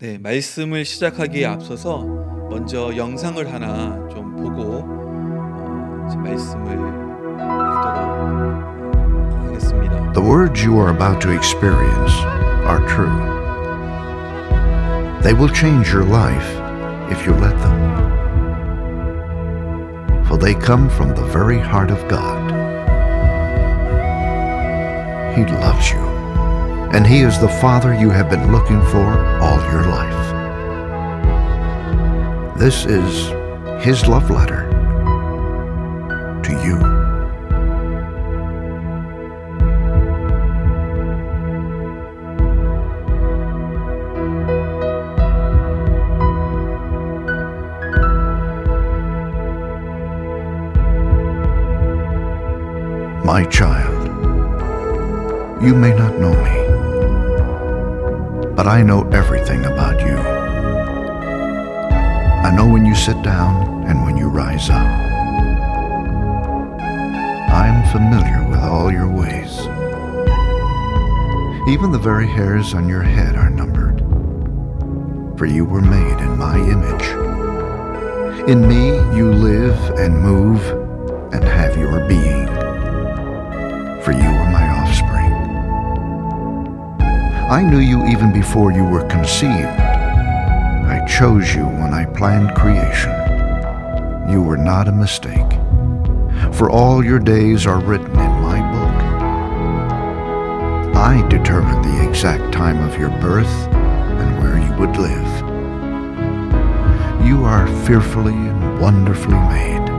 네, 0.00 0.18
말씀을 0.18 0.84
시작하기에 0.84 1.46
앞서서 1.46 2.04
먼저 2.50 2.94
영상을 2.96 3.52
하나 3.52 3.96
좀 4.08 4.36
보고 4.36 4.84
어, 4.84 6.16
말씀을 6.16 6.78
하도록 7.38 8.26
하겠습니다. 9.46 10.12
The 10.12 10.26
words 10.26 10.64
you 10.64 10.78
are 10.78 10.92
about 10.92 11.20
to 11.20 11.32
experience 11.32 12.14
are 12.66 12.84
true. 12.86 13.36
They 15.22 15.34
will 15.34 15.52
change 15.52 15.90
your 15.92 16.04
life 16.04 16.46
if 17.10 17.26
you 17.26 17.34
let 17.40 17.56
them. 17.58 18.06
For 20.26 20.36
they 20.38 20.54
come 20.54 20.88
from 20.90 21.14
the 21.14 21.24
very 21.32 21.58
heart 21.58 21.90
of 21.90 22.06
God. 22.08 22.52
He 25.34 25.44
loves 25.44 25.90
you, 25.90 26.00
and 26.93 27.07
He 27.07 27.21
is 27.21 27.39
the 27.39 27.47
Father 27.47 27.93
you 27.93 28.09
have 28.09 28.29
been 28.29 28.51
looking 28.51 28.81
for 28.87 29.17
all 29.41 29.61
your 29.71 29.83
life. 29.83 30.21
This 32.57 32.85
is 32.85 33.29
His 33.83 34.07
love 34.07 34.29
letter 34.29 34.80
sit 63.11 63.23
down 63.23 63.83
and 63.87 64.05
when 64.05 64.15
you 64.15 64.29
rise 64.29 64.69
up. 64.69 64.87
I 67.51 67.67
am 67.67 67.83
familiar 67.91 68.47
with 68.49 68.59
all 68.59 68.89
your 68.89 69.09
ways. 69.09 69.59
Even 71.67 71.91
the 71.91 71.99
very 72.01 72.25
hairs 72.25 72.73
on 72.73 72.87
your 72.87 73.01
head 73.01 73.35
are 73.35 73.49
numbered, 73.49 73.99
for 75.37 75.45
you 75.45 75.65
were 75.65 75.81
made 75.81 76.19
in 76.21 76.37
my 76.37 76.55
image. 76.55 77.07
In 78.49 78.65
me 78.65 78.91
you 79.17 79.33
live 79.33 79.77
and 79.99 80.17
move 80.17 80.65
and 81.33 81.43
have 81.43 81.75
your 81.75 82.07
being 82.07 82.47
for 84.05 84.13
you 84.13 84.29
are 84.41 84.51
my 84.51 84.67
offspring. 84.79 85.33
I 87.51 87.61
knew 87.61 87.79
you 87.79 88.05
even 88.07 88.31
before 88.31 88.71
you 88.71 88.85
were 88.85 89.05
conceived. 89.09 89.90
Chose 91.07 91.53
you 91.53 91.65
when 91.65 91.93
I 91.93 92.05
planned 92.05 92.55
creation. 92.55 93.11
You 94.29 94.41
were 94.41 94.57
not 94.57 94.87
a 94.87 94.91
mistake, 94.91 95.51
for 96.53 96.69
all 96.69 97.03
your 97.03 97.19
days 97.19 97.67
are 97.67 97.79
written 97.79 98.11
in 98.11 98.41
my 98.41 98.59
book. 98.71 99.01
I 100.95 101.27
determined 101.27 101.83
the 101.83 102.07
exact 102.07 102.53
time 102.53 102.81
of 102.87 102.97
your 102.97 103.09
birth 103.19 103.67
and 103.67 104.37
where 104.41 104.57
you 104.57 104.73
would 104.79 104.95
live. 104.97 105.27
You 107.25 107.43
are 107.43 107.67
fearfully 107.85 108.33
and 108.33 108.79
wonderfully 108.79 109.33
made. 109.33 109.89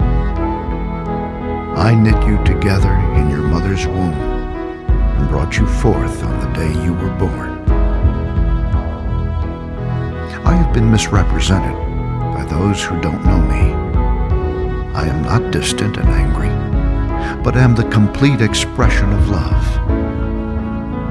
I 1.77 1.95
knit 1.95 2.27
you 2.27 2.43
together 2.45 2.95
in 3.17 3.29
your 3.29 3.43
mother's 3.43 3.87
womb 3.87 4.15
and 4.15 5.29
brought 5.29 5.57
you 5.57 5.67
forth 5.67 6.23
on 6.23 6.41
the 6.41 6.53
day 6.59 6.73
you 6.85 6.95
were 6.95 7.15
born. 7.19 7.52
Been 10.73 10.91
misrepresented 10.91 11.77
by 12.35 12.45
those 12.49 12.83
who 12.83 12.99
don't 13.01 13.25
know 13.27 13.41
me. 13.43 13.75
I 14.95 15.07
am 15.07 15.23
not 15.23 15.51
distant 15.51 15.99
and 15.99 16.09
angry, 16.09 16.49
but 17.43 17.57
am 17.57 17.75
the 17.75 17.89
complete 17.91 18.41
expression 18.41 19.13
of 19.13 19.29
love. 19.29 19.67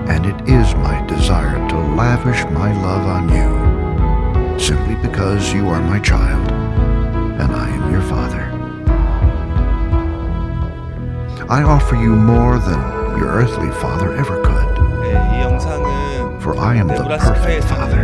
And 0.09 0.25
it 0.25 0.49
is 0.49 0.73
my 0.75 1.05
desire 1.05 1.67
to 1.69 1.77
lavish 1.95 2.43
my 2.51 2.73
love 2.81 3.05
on 3.05 3.29
you, 3.29 4.59
simply 4.59 4.95
because 4.95 5.53
you 5.53 5.67
are 5.69 5.81
my 5.81 5.99
child 5.99 6.51
and 7.39 7.51
I 7.51 7.69
am 7.69 7.91
your 7.91 8.01
father. 8.01 8.41
I 11.49 11.63
offer 11.63 11.95
you 11.95 12.15
more 12.15 12.57
than 12.57 12.79
your 13.17 13.27
earthly 13.27 13.69
father 13.79 14.15
ever 14.15 14.41
could 14.41 14.70
for 16.53 16.59
I 16.59 16.75
am 16.75 16.87
the 16.87 17.17
perfect 17.17 17.63
Father. 17.65 18.01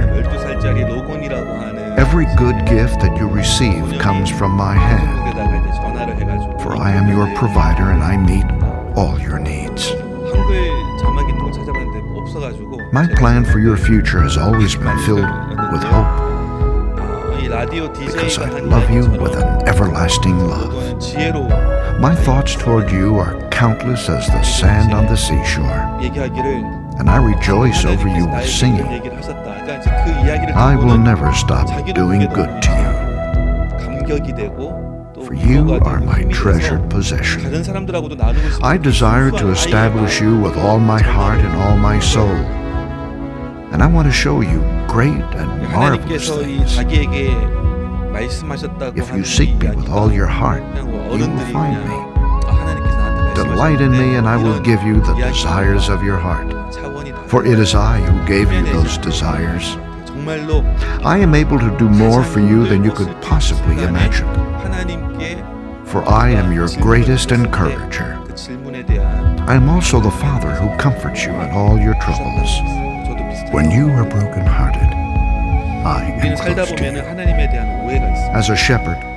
Every 1.97 2.25
good 2.35 2.65
gift 2.65 3.01
that 3.01 3.17
you 3.17 3.27
receive 3.27 3.99
comes 3.99 4.29
from 4.29 4.51
my 4.51 4.73
hand, 4.73 6.61
for 6.61 6.75
I 6.75 6.91
am 6.91 7.09
your 7.09 7.33
provider 7.35 7.91
and 7.91 8.01
I 8.01 8.15
meet 8.15 8.45
all 8.95 9.19
your 9.19 9.39
needs. 9.39 9.91
My 12.93 13.07
plan 13.15 13.43
for 13.43 13.59
your 13.59 13.77
future 13.77 14.21
has 14.21 14.37
always 14.37 14.75
been 14.75 14.97
filled 14.99 15.27
with 15.71 15.83
hope 15.83 16.27
because 17.99 18.37
I 18.37 18.59
love 18.59 18.89
you 18.89 19.09
with 19.19 19.35
an 19.35 19.67
everlasting 19.67 20.37
love. 20.39 20.73
My 21.99 22.15
thoughts 22.15 22.55
toward 22.55 22.91
you 22.91 23.17
are 23.17 23.49
countless 23.49 24.07
as 24.09 24.27
the 24.27 24.43
sand 24.43 24.93
on 24.93 25.05
the 25.07 25.17
seashore 25.17 26.86
and 26.99 27.09
I 27.09 27.17
rejoice 27.17 27.85
over 27.85 28.07
you 28.07 28.27
with 28.27 28.49
singing. 28.49 28.85
I 30.55 30.75
will 30.75 30.97
never 30.97 31.33
stop 31.33 31.67
doing 31.93 32.21
good 32.33 32.61
to 32.63 32.71
you 32.71 33.07
for 35.27 35.33
you 35.33 35.73
are 35.73 35.99
my 35.99 36.23
treasured 36.31 36.89
possession. 36.89 37.53
I 38.63 38.77
desire 38.77 39.31
to 39.31 39.49
establish 39.49 40.21
you 40.21 40.39
with 40.39 40.55
all 40.57 40.79
my 40.79 41.01
heart 41.01 41.39
and 41.39 41.53
all 41.61 41.75
my 41.77 41.99
soul. 41.99 42.31
And 43.73 43.83
I 43.83 43.87
want 43.87 44.07
to 44.07 44.13
show 44.13 44.39
you 44.39 44.59
great 44.87 45.21
and 45.35 45.63
marvelous 45.73 46.29
things. 46.29 46.77
If 48.97 49.13
you 49.13 49.25
seek 49.25 49.55
me 49.55 49.75
with 49.75 49.89
all 49.89 50.13
your 50.13 50.27
heart, 50.27 50.63
you 50.77 50.85
will 50.85 51.37
find 51.51 51.83
me. 51.89 53.35
Delight 53.35 53.81
in 53.81 53.91
me, 53.91 54.15
and 54.15 54.27
I 54.27 54.37
will 54.37 54.59
give 54.61 54.81
you 54.83 55.01
the 55.01 55.13
desires 55.13 55.89
of 55.89 56.03
your 56.03 56.17
heart. 56.17 56.56
차원이 57.27 57.29
For 57.29 57.43
it 57.45 57.59
is 57.59 57.75
I 57.75 57.99
who 57.99 58.25
gave 58.25 58.51
you 58.51 58.63
표현해내지 58.63 58.71
those 58.73 58.97
않고 58.97 59.09
desires. 59.09 59.77
정말로 60.05 60.63
I 61.03 61.19
am 61.19 61.35
able 61.35 61.59
to 61.59 61.69
do 61.77 61.87
more 61.89 62.23
for 62.23 62.39
you 62.39 62.65
than 62.67 62.83
you 62.83 62.91
could 62.95 63.11
possibly 63.21 63.75
imagine. 63.83 64.27
하나님께 64.63 65.43
For 65.87 66.03
I 66.07 66.31
am 66.35 66.51
your 66.51 66.67
질문을 66.67 66.83
greatest 66.83 67.31
했을 67.33 67.37
때 67.37 67.47
encourager. 67.47 68.09
그 68.27 68.35
질문에 68.35 68.85
대한 68.85 69.39
I 69.47 69.55
am 69.55 69.69
also 69.69 69.99
the 70.01 70.11
Father 70.11 70.51
who 70.55 70.67
comforts 70.79 71.23
you 71.27 71.35
in 71.39 71.51
all 71.51 71.75
your 71.79 71.95
troubles. 72.03 72.51
저도 73.07 73.19
비슷해요. 73.29 73.51
When 73.55 73.71
you 73.71 73.87
are 73.95 74.07
brokenhearted, 74.07 74.87
I 75.87 76.11
우리는 76.19 76.25
am 76.31 76.35
살다 76.35 76.63
close 76.63 76.75
to 76.75 76.83
you. 76.83 76.91
보면 76.95 77.07
하나님에 77.07 77.49
대한 77.49 77.67
오해가 77.85 78.03
있어요. 78.11 78.35
As 78.35 78.51
a 78.51 78.57
shepherd 78.57 78.99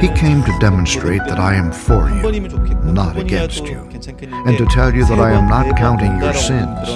He 0.00 0.08
came 0.08 0.42
to 0.44 0.58
demonstrate 0.60 1.22
that 1.26 1.38
I 1.38 1.54
am 1.54 1.72
for 1.72 2.08
you, 2.08 2.22
not 2.84 3.16
against 3.16 3.64
you, 3.64 3.88
and 4.46 4.58
to 4.58 4.66
tell 4.66 4.94
you 4.94 5.04
that 5.06 5.18
I 5.18 5.32
am 5.32 5.48
not 5.48 5.76
counting 5.76 6.18
your 6.20 6.34
sins. 6.34 6.88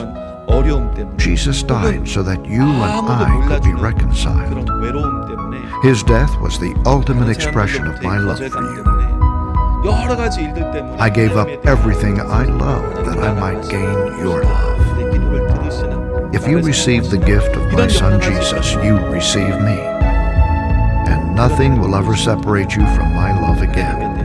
Jesus 1.16 1.62
died 1.62 2.08
so 2.08 2.22
that 2.22 2.44
you 2.46 2.62
and 2.62 2.82
I 2.82 3.46
could 3.48 3.62
be 3.62 3.72
reconciled. 3.72 4.68
His 5.82 6.02
death 6.02 6.38
was 6.40 6.58
the 6.58 6.74
ultimate 6.86 7.28
expression 7.28 7.86
of 7.86 8.02
my 8.02 8.18
love 8.18 8.38
for 8.38 8.62
you. 8.62 8.84
I 10.98 11.10
gave 11.12 11.36
up 11.36 11.48
everything 11.66 12.20
I 12.20 12.44
loved 12.44 13.06
that 13.06 13.18
I 13.18 13.32
might 13.32 13.68
gain 13.68 14.18
your 14.18 14.42
love. 14.44 16.34
If 16.34 16.46
you 16.46 16.60
receive 16.60 17.10
the 17.10 17.18
gift 17.18 17.56
of 17.56 17.72
my 17.72 17.88
son 17.88 18.20
Jesus, 18.20 18.72
you 18.74 18.96
receive 19.08 19.60
me 19.62 19.97
And 21.37 21.37
nothing 21.37 21.79
will 21.79 21.93
ever 21.95 22.15
separate 22.17 22.73
you 22.75 22.85
from 22.95 23.13
my 23.13 23.31
love 23.39 23.61
again. 23.61 24.01
하나님에 24.01 24.23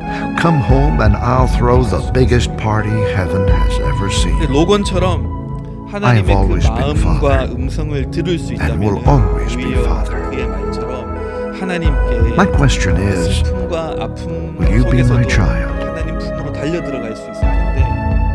대한 0.00 0.36
Come 0.40 0.58
home 0.60 1.00
and 1.00 1.16
I'll 1.16 1.46
throw 1.46 1.82
the 1.84 2.00
biggest 2.12 2.50
party 2.56 2.90
heaven 3.12 3.46
has 3.48 3.78
ever 3.80 4.08
근데 4.08 4.16
seen. 4.16 4.52
로건처럼 4.52 5.88
하나님의 5.90 6.24
그 6.24 6.32
always 6.32 6.66
been 6.68 6.80
마음과 6.80 7.28
Father 7.28 7.54
음성을 7.54 8.10
들을 8.10 8.38
수 8.38 8.52
and 8.54 8.78
will 8.80 8.98
있다면 8.98 9.28
always 9.28 9.56
be 9.56 9.64
오히려 9.66 9.80
Father. 9.84 10.30
그의 10.30 10.46
말처럼 10.48 11.54
하나님께 11.60 12.32
My 12.34 12.46
question 12.50 12.96
is 12.96 13.42
슬픔과 13.44 13.96
아픔 14.00 14.56
Will 14.58 14.72
you 14.72 14.84
be 14.90 15.00
my 15.00 15.22
속에서도 15.22 15.28
child? 15.28 15.72
하나님 15.84 16.18
품으로 16.18 16.52
달려 16.52 16.82
들어갈 16.82 17.14
수 17.16 17.22
있을 17.30 17.40
텐데 17.40 17.84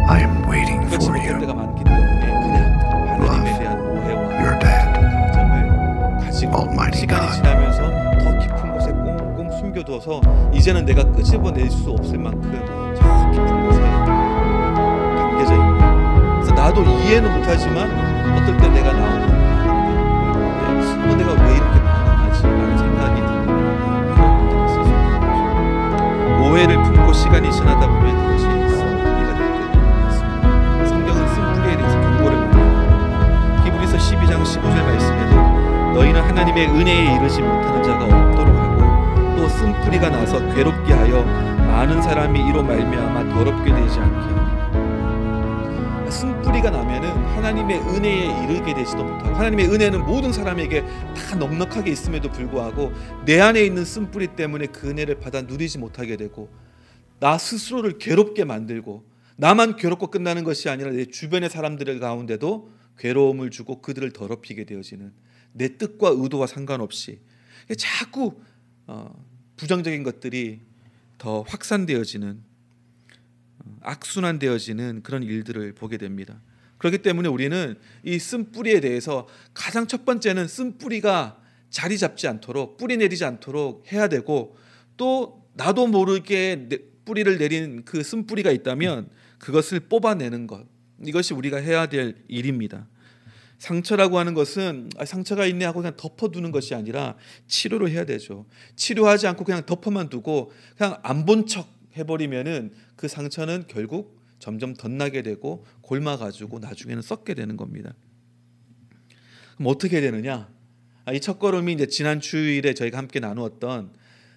I 0.07 0.21
am 0.21 0.43
waiting 0.49 0.79
그렇지 0.87 1.05
for 1.05 1.17
못할 1.17 1.29
you, 1.29 1.39
때가 1.41 1.53
많기 1.53 1.83
때문에 1.83 2.19
그냥 2.21 2.59
하나님에 3.09 3.49
Love. 3.49 3.59
대한 3.59 3.79
오해와 3.81 4.21
your 4.39 4.59
dad. 4.59 4.87
감정을 4.93 6.17
가지고 6.25 6.57
Almighty 6.57 6.99
시간이 7.01 7.27
God. 7.27 7.52
둬서 9.84 10.20
이제는 10.52 10.84
내가 10.86 11.04
끄집어낼 11.04 11.70
수 11.70 11.90
없을 11.90 12.18
만큼 12.18 12.50
저 12.96 13.30
깊은 13.30 13.66
곳에 13.66 13.80
담겨져 13.80 15.52
있는 15.54 15.78
그래서 16.40 16.54
나도 16.54 16.82
이해는 16.82 17.38
못하지만 17.38 17.90
어떨 18.34 18.56
때 18.56 18.68
내가 18.70 18.92
나오는 18.92 19.28
어, 21.04 21.14
내가 21.16 21.32
왜 21.32 21.56
이렇게 21.56 21.82
반응하지? 21.82 22.42
라는 22.44 22.78
생각이 22.78 23.20
드는 23.20 23.46
그런 23.46 24.40
있는 24.40 24.52
거죠 24.66 26.48
오해를 26.50 26.82
품고 26.82 27.12
시간이 27.12 27.52
지나다 27.52 27.86
보면 27.86 28.16
그것이 28.16 28.44
쓴뿌리가 28.44 29.34
될 29.34 29.42
때가 29.52 30.08
있습니다 30.08 30.86
성경은 30.86 31.28
쓴뿌리에 31.28 31.76
대해서 31.76 32.00
경고를 32.00 32.38
합니다 32.38 33.62
히브리서 33.66 33.98
12장 33.98 34.42
15절 34.42 34.76
말씀에도 34.82 35.34
너희는 35.94 36.22
하나님의 36.22 36.68
은혜에 36.68 37.16
이르지 37.16 37.42
못하는 37.42 37.82
자가 37.82 38.04
없도록 38.04 38.43
또 39.54 39.58
쓴뿌리가 39.58 40.10
나서 40.10 40.38
괴롭게 40.54 40.92
하여 40.92 41.24
많은 41.24 42.02
사람이 42.02 42.40
이로 42.48 42.62
말미암아 42.64 43.34
더럽게 43.34 43.72
되지 43.72 43.98
않게. 44.00 44.44
쓴뿌리가 46.10 46.70
나면은 46.70 47.08
하나님의 47.08 47.78
은혜에 47.80 48.44
이르게 48.44 48.74
되지도 48.74 49.04
못하고 49.04 49.34
하나님의 49.34 49.68
은혜는 49.68 50.04
모든 50.04 50.32
사람에게 50.32 50.82
다 50.82 51.36
넉넉하게 51.36 51.90
있음에도 51.92 52.30
불구하고 52.30 52.92
내 53.24 53.40
안에 53.40 53.64
있는 53.64 53.84
쓴뿌리 53.84 54.34
때문에 54.36 54.66
그 54.66 54.90
은혜를 54.90 55.20
받아 55.20 55.42
누리지 55.42 55.78
못하게 55.78 56.16
되고 56.16 56.48
나 57.20 57.38
스스로를 57.38 57.98
괴롭게 57.98 58.44
만들고 58.44 59.04
나만 59.36 59.76
괴롭고 59.76 60.08
끝나는 60.08 60.42
것이 60.44 60.68
아니라 60.68 60.90
내 60.90 61.06
주변의 61.06 61.48
사람들 61.48 62.00
가운데도 62.00 62.70
괴로움을 62.98 63.50
주고 63.50 63.80
그들을 63.80 64.12
더럽히게 64.12 64.64
되어지는 64.64 65.12
내 65.52 65.76
뜻과 65.76 66.10
의도와 66.10 66.46
상관없이 66.46 67.20
자꾸 67.76 68.34
어, 68.86 69.10
부정적인 69.56 70.02
것들이 70.02 70.60
더 71.18 71.42
확산되어지는 71.42 72.40
어, 73.60 73.76
악순환되어지는 73.82 75.02
그런 75.02 75.22
일들을 75.22 75.72
보게 75.74 75.96
됩니다. 75.96 76.40
그렇기 76.78 76.98
때문에 76.98 77.28
우리는 77.28 77.76
이 78.04 78.18
쓴 78.18 78.50
뿌리에 78.52 78.80
대해서 78.80 79.26
가장 79.54 79.86
첫 79.86 80.04
번째는 80.04 80.48
쓴 80.48 80.76
뿌리가 80.78 81.40
자리 81.70 81.98
잡지 81.98 82.26
않도록 82.28 82.76
뿌리 82.76 82.96
내리지 82.96 83.24
않도록 83.24 83.90
해야 83.92 84.08
되고 84.08 84.56
또 84.96 85.42
나도 85.54 85.86
모르게 85.86 86.66
내- 86.68 86.78
뿌리를 87.04 87.38
내린 87.38 87.84
그 87.84 88.02
쓴 88.02 88.26
뿌리가 88.26 88.50
있다면 88.50 89.08
그것을 89.38 89.80
뽑아내는 89.80 90.46
것 90.46 90.66
이것이 91.04 91.34
우리가 91.34 91.58
해야 91.58 91.86
될 91.86 92.16
일입니다. 92.28 92.86
상처라고 93.58 94.18
하는 94.18 94.34
것은 94.34 94.90
아, 94.98 95.04
상처가 95.04 95.46
있네 95.46 95.64
하고 95.64 95.80
그냥 95.80 95.94
덮어두는 95.96 96.50
것이 96.50 96.74
아니라 96.74 97.16
치료를 97.46 97.90
해야 97.90 98.04
되죠. 98.04 98.46
치료하지 98.76 99.26
않고 99.26 99.44
그냥 99.44 99.64
덮어만 99.64 100.08
두고 100.08 100.52
그냥 100.76 100.98
안 101.02 101.24
본 101.24 101.46
척 101.46 101.68
해버리면은 101.96 102.72
그 102.96 103.06
상처는 103.08 103.64
결국 103.68 104.20
점점 104.40 104.74
덧나게 104.74 105.22
되고 105.22 105.64
골마가지고 105.80 106.58
나중에는 106.58 107.00
썩게 107.02 107.34
되는 107.34 107.56
겁니다. 107.56 107.94
그럼 109.56 109.68
어떻게 109.72 110.00
되느냐? 110.00 110.52
아, 111.06 111.12
이 111.12 111.20
첫걸음이 111.20 111.72
이제 111.72 111.86
지난 111.86 112.20
주일에 112.20 112.74
저희가 112.74 112.98
함께 112.98 113.20
나누었던 113.20 113.92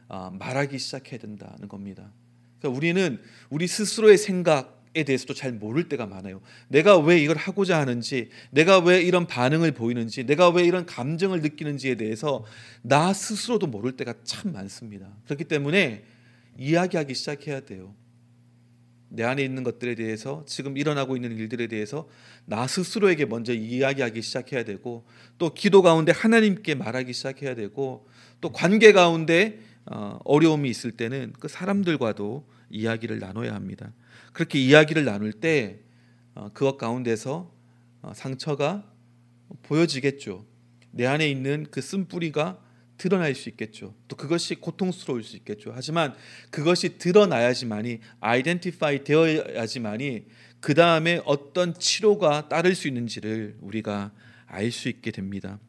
아, 0.10 0.32
말하기 0.38 0.78
시작해야 0.78 1.20
된다는 1.20 1.68
겁니다. 1.68 2.14
그러니까 2.60 2.78
우리는 2.78 3.20
우리 3.50 3.68
스스로의 3.68 4.18
생각에 4.18 4.77
대해서도 5.04 5.34
잘 5.34 5.52
모를 5.52 5.90
때가 5.90 6.06
많아요. 6.06 6.42
내가 6.68 6.98
왜 6.98 7.20
이걸 7.22 7.38
하고자 7.38 7.80
하는지, 7.80 8.30
내가 8.52 8.80
왜 8.80 9.02
이런 9.02 9.28
반응을 9.28 9.72
보이는지, 9.72 10.26
내가 10.26 10.50
왜 10.50 10.64
이런 10.64 10.86
감정을 10.86 11.42
느끼는지에 11.42 11.96
대해서 11.96 12.46
나 12.82 13.14
스스로도 13.14 13.68
모를 13.68 13.94
때가 13.94 14.14
참 14.24 14.54
많습니다. 14.54 15.08
그렇기 15.26 15.46
때문에 15.46 16.04
이야기하기 16.58 17.14
시작해야 17.14 17.62
돼요. 17.62 17.94
내 19.10 19.24
안에 19.24 19.44
있는 19.44 19.64
것들에 19.64 19.96
대해서 19.96 20.44
지금 20.46 20.78
일어나고 20.78 21.16
있는 21.16 21.38
일들에 21.38 21.68
대해서 21.68 22.10
나 22.46 22.68
스스로에게 22.68 23.26
먼저 23.26 23.54
이야기하기 23.54 24.22
시작해야 24.22 24.64
되고 24.64 25.06
또 25.38 25.54
기도 25.54 25.82
가운데 25.82 26.12
하나님께 26.12 26.76
말하기 26.76 27.14
시작해야 27.14 27.56
되고 27.56 28.08
또 28.42 28.52
관계 28.52 28.92
가운데 28.92 29.60
어, 29.86 30.20
어려움이 30.26 30.70
있을 30.70 30.92
때는 30.92 31.34
그 31.40 31.48
사람들과도 31.48 32.46
이야기를 32.70 33.20
나눠야 33.20 33.54
합니다. 33.54 33.94
그렇게 34.34 34.60
이야기를 34.60 35.06
나눌 35.06 35.34
때 35.34 35.80
어, 36.36 36.50
그것 36.54 36.78
가운데서 36.78 37.52
어, 38.02 38.12
상처가 38.14 38.92
보여지겠죠. 39.64 40.46
내 40.92 41.06
안에 41.06 41.30
있는 41.30 41.66
그 41.72 41.82
쓴뿌리가 41.82 42.62
드러날 42.98 43.36
수 43.36 43.50
있겠죠. 43.50 43.94
또 44.08 44.16
그것이 44.16 44.56
고통스러울 44.56 45.24
수 45.24 45.36
있겠죠. 45.38 45.72
하지만 45.74 46.16
그것이 46.50 46.98
드러나야지만이 46.98 48.00
아이덴티파이 48.20 49.04
되어야지만이 49.04 50.26
그 50.60 50.74
다음에 50.74 51.22
어떤 51.26 51.78
치료가 51.78 52.50
따를 52.50 52.74
수 52.76 52.88
있는지를 52.88 53.58
우리가 53.62 54.12
알 54.48 54.72
수 54.72 54.90
있게 54.90 55.12
됩니다. 55.12 55.60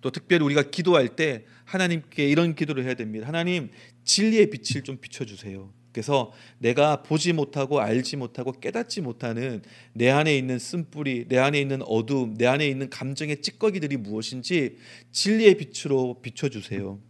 또 0.00 0.10
특별히 0.10 0.44
우리가 0.44 0.70
기도할 0.70 1.08
때 1.08 1.44
하나님께 1.64 2.28
이런 2.28 2.54
기도를 2.54 2.84
해야 2.84 2.94
됩니다. 2.94 3.28
하나님 3.28 3.70
진리의 4.04 4.50
빛을 4.50 4.82
좀 4.82 4.98
비춰주세요. 4.98 5.72
그래서 5.92 6.32
내가 6.58 7.02
보지 7.02 7.32
못하고 7.32 7.80
알지 7.80 8.16
못하고 8.16 8.52
깨닫지 8.52 9.00
못하는 9.00 9.62
내 9.92 10.08
안에 10.08 10.36
있는 10.36 10.58
쓴뿌리, 10.58 11.26
내 11.28 11.38
안에 11.38 11.60
있는 11.60 11.82
어두움, 11.82 12.34
내 12.36 12.46
안에 12.46 12.66
있는 12.68 12.90
감정의 12.90 13.42
찌꺼기들이 13.42 13.96
무엇인지 13.96 14.76
진리의 15.12 15.56
빛으로 15.56 16.20
비춰주세요. 16.22 17.00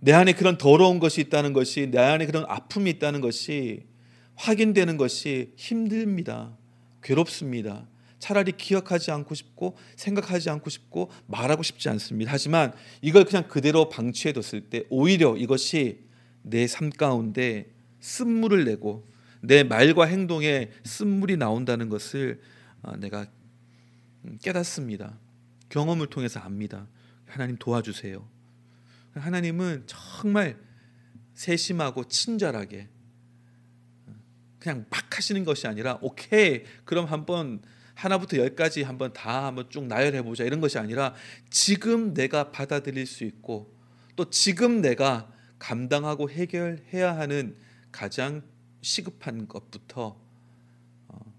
내 0.00 0.12
안에 0.12 0.32
그런 0.32 0.56
더러운 0.58 1.00
것이 1.00 1.20
있다는 1.20 1.52
것이, 1.52 1.90
내 1.90 1.98
안에 1.98 2.26
그런 2.26 2.44
아픔이 2.48 2.90
있다는 2.90 3.20
것이 3.20 3.82
확인되는 4.36 4.96
것이 4.96 5.52
힘듭니다. 5.56 6.56
괴롭습니다. 7.02 7.88
차라리 8.18 8.52
기억하지 8.52 9.10
않고 9.10 9.34
싶고 9.34 9.76
생각하지 9.96 10.50
않고 10.50 10.70
싶고 10.70 11.10
말하고 11.26 11.62
싶지 11.62 11.88
않습니다. 11.88 12.32
하지만 12.32 12.72
이걸 13.00 13.24
그냥 13.24 13.46
그대로 13.48 13.88
방치해 13.88 14.32
뒀을 14.32 14.70
때 14.70 14.84
오히려 14.90 15.36
이것이 15.36 16.07
내 16.50 16.66
삶 16.66 16.90
가운데 16.90 17.70
쓴물을 18.00 18.64
내고 18.64 19.06
내 19.40 19.62
말과 19.62 20.06
행동에 20.06 20.70
쓴물이 20.84 21.36
나온다는 21.36 21.88
것을 21.88 22.40
어, 22.82 22.96
내가 22.96 23.26
깨닫습니다. 24.42 25.18
경험을 25.68 26.08
통해서 26.08 26.40
압니다. 26.40 26.86
하나님 27.26 27.56
도와주세요. 27.56 28.26
하나님은 29.14 29.84
정말 29.86 30.56
세심하고 31.34 32.04
친절하게 32.04 32.88
그냥 34.58 34.86
막 34.90 35.16
하시는 35.16 35.44
것이 35.44 35.66
아니라 35.66 35.98
오케이 36.02 36.64
그럼 36.84 37.06
한번 37.06 37.62
하나부터 37.94 38.36
열까지 38.38 38.82
한번 38.82 39.12
다 39.12 39.46
한번 39.46 39.68
쭉 39.70 39.86
나열해 39.86 40.22
보자 40.22 40.44
이런 40.44 40.60
것이 40.60 40.78
아니라 40.78 41.14
지금 41.50 42.14
내가 42.14 42.50
받아들일 42.50 43.06
수 43.06 43.24
있고 43.24 43.72
또 44.16 44.30
지금 44.30 44.80
내가 44.80 45.32
감당하고 45.58 46.30
해결해야 46.30 47.16
하는 47.16 47.56
가장 47.90 48.42
시급한 48.80 49.48
것부터 49.48 50.20
어, 51.08 51.34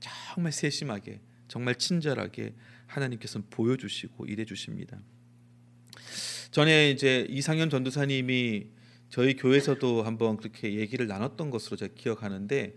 정말 0.00 0.52
세심하게 0.52 1.20
정말 1.48 1.74
친절하게 1.74 2.54
하나님께서는 2.86 3.46
보여주시고 3.50 4.26
일해 4.26 4.44
주십니다. 4.44 4.98
전에 6.50 6.90
이제 6.90 7.26
이상현 7.28 7.70
전도사님이 7.70 8.68
저희 9.10 9.36
교회에서도 9.36 10.02
한번 10.02 10.36
그렇게 10.36 10.74
얘기를 10.74 11.06
나눴던 11.06 11.50
것으로 11.50 11.76
제가 11.76 11.94
기억하는데 11.94 12.74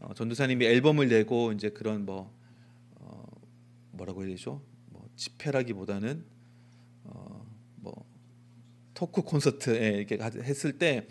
어, 0.00 0.14
전도사님이 0.14 0.64
앨범을 0.66 1.08
내고 1.08 1.52
이제 1.52 1.70
그런 1.70 2.04
뭐 2.04 2.36
어, 2.96 3.24
뭐라고 3.92 4.22
해야 4.22 4.30
되죠? 4.30 4.62
뭐 4.86 5.08
집회라기보다는 5.16 6.24
토크 9.04 9.20
콘서트에 9.20 10.06
이렇게 10.08 10.18
했을 10.42 10.78
때 10.78 11.06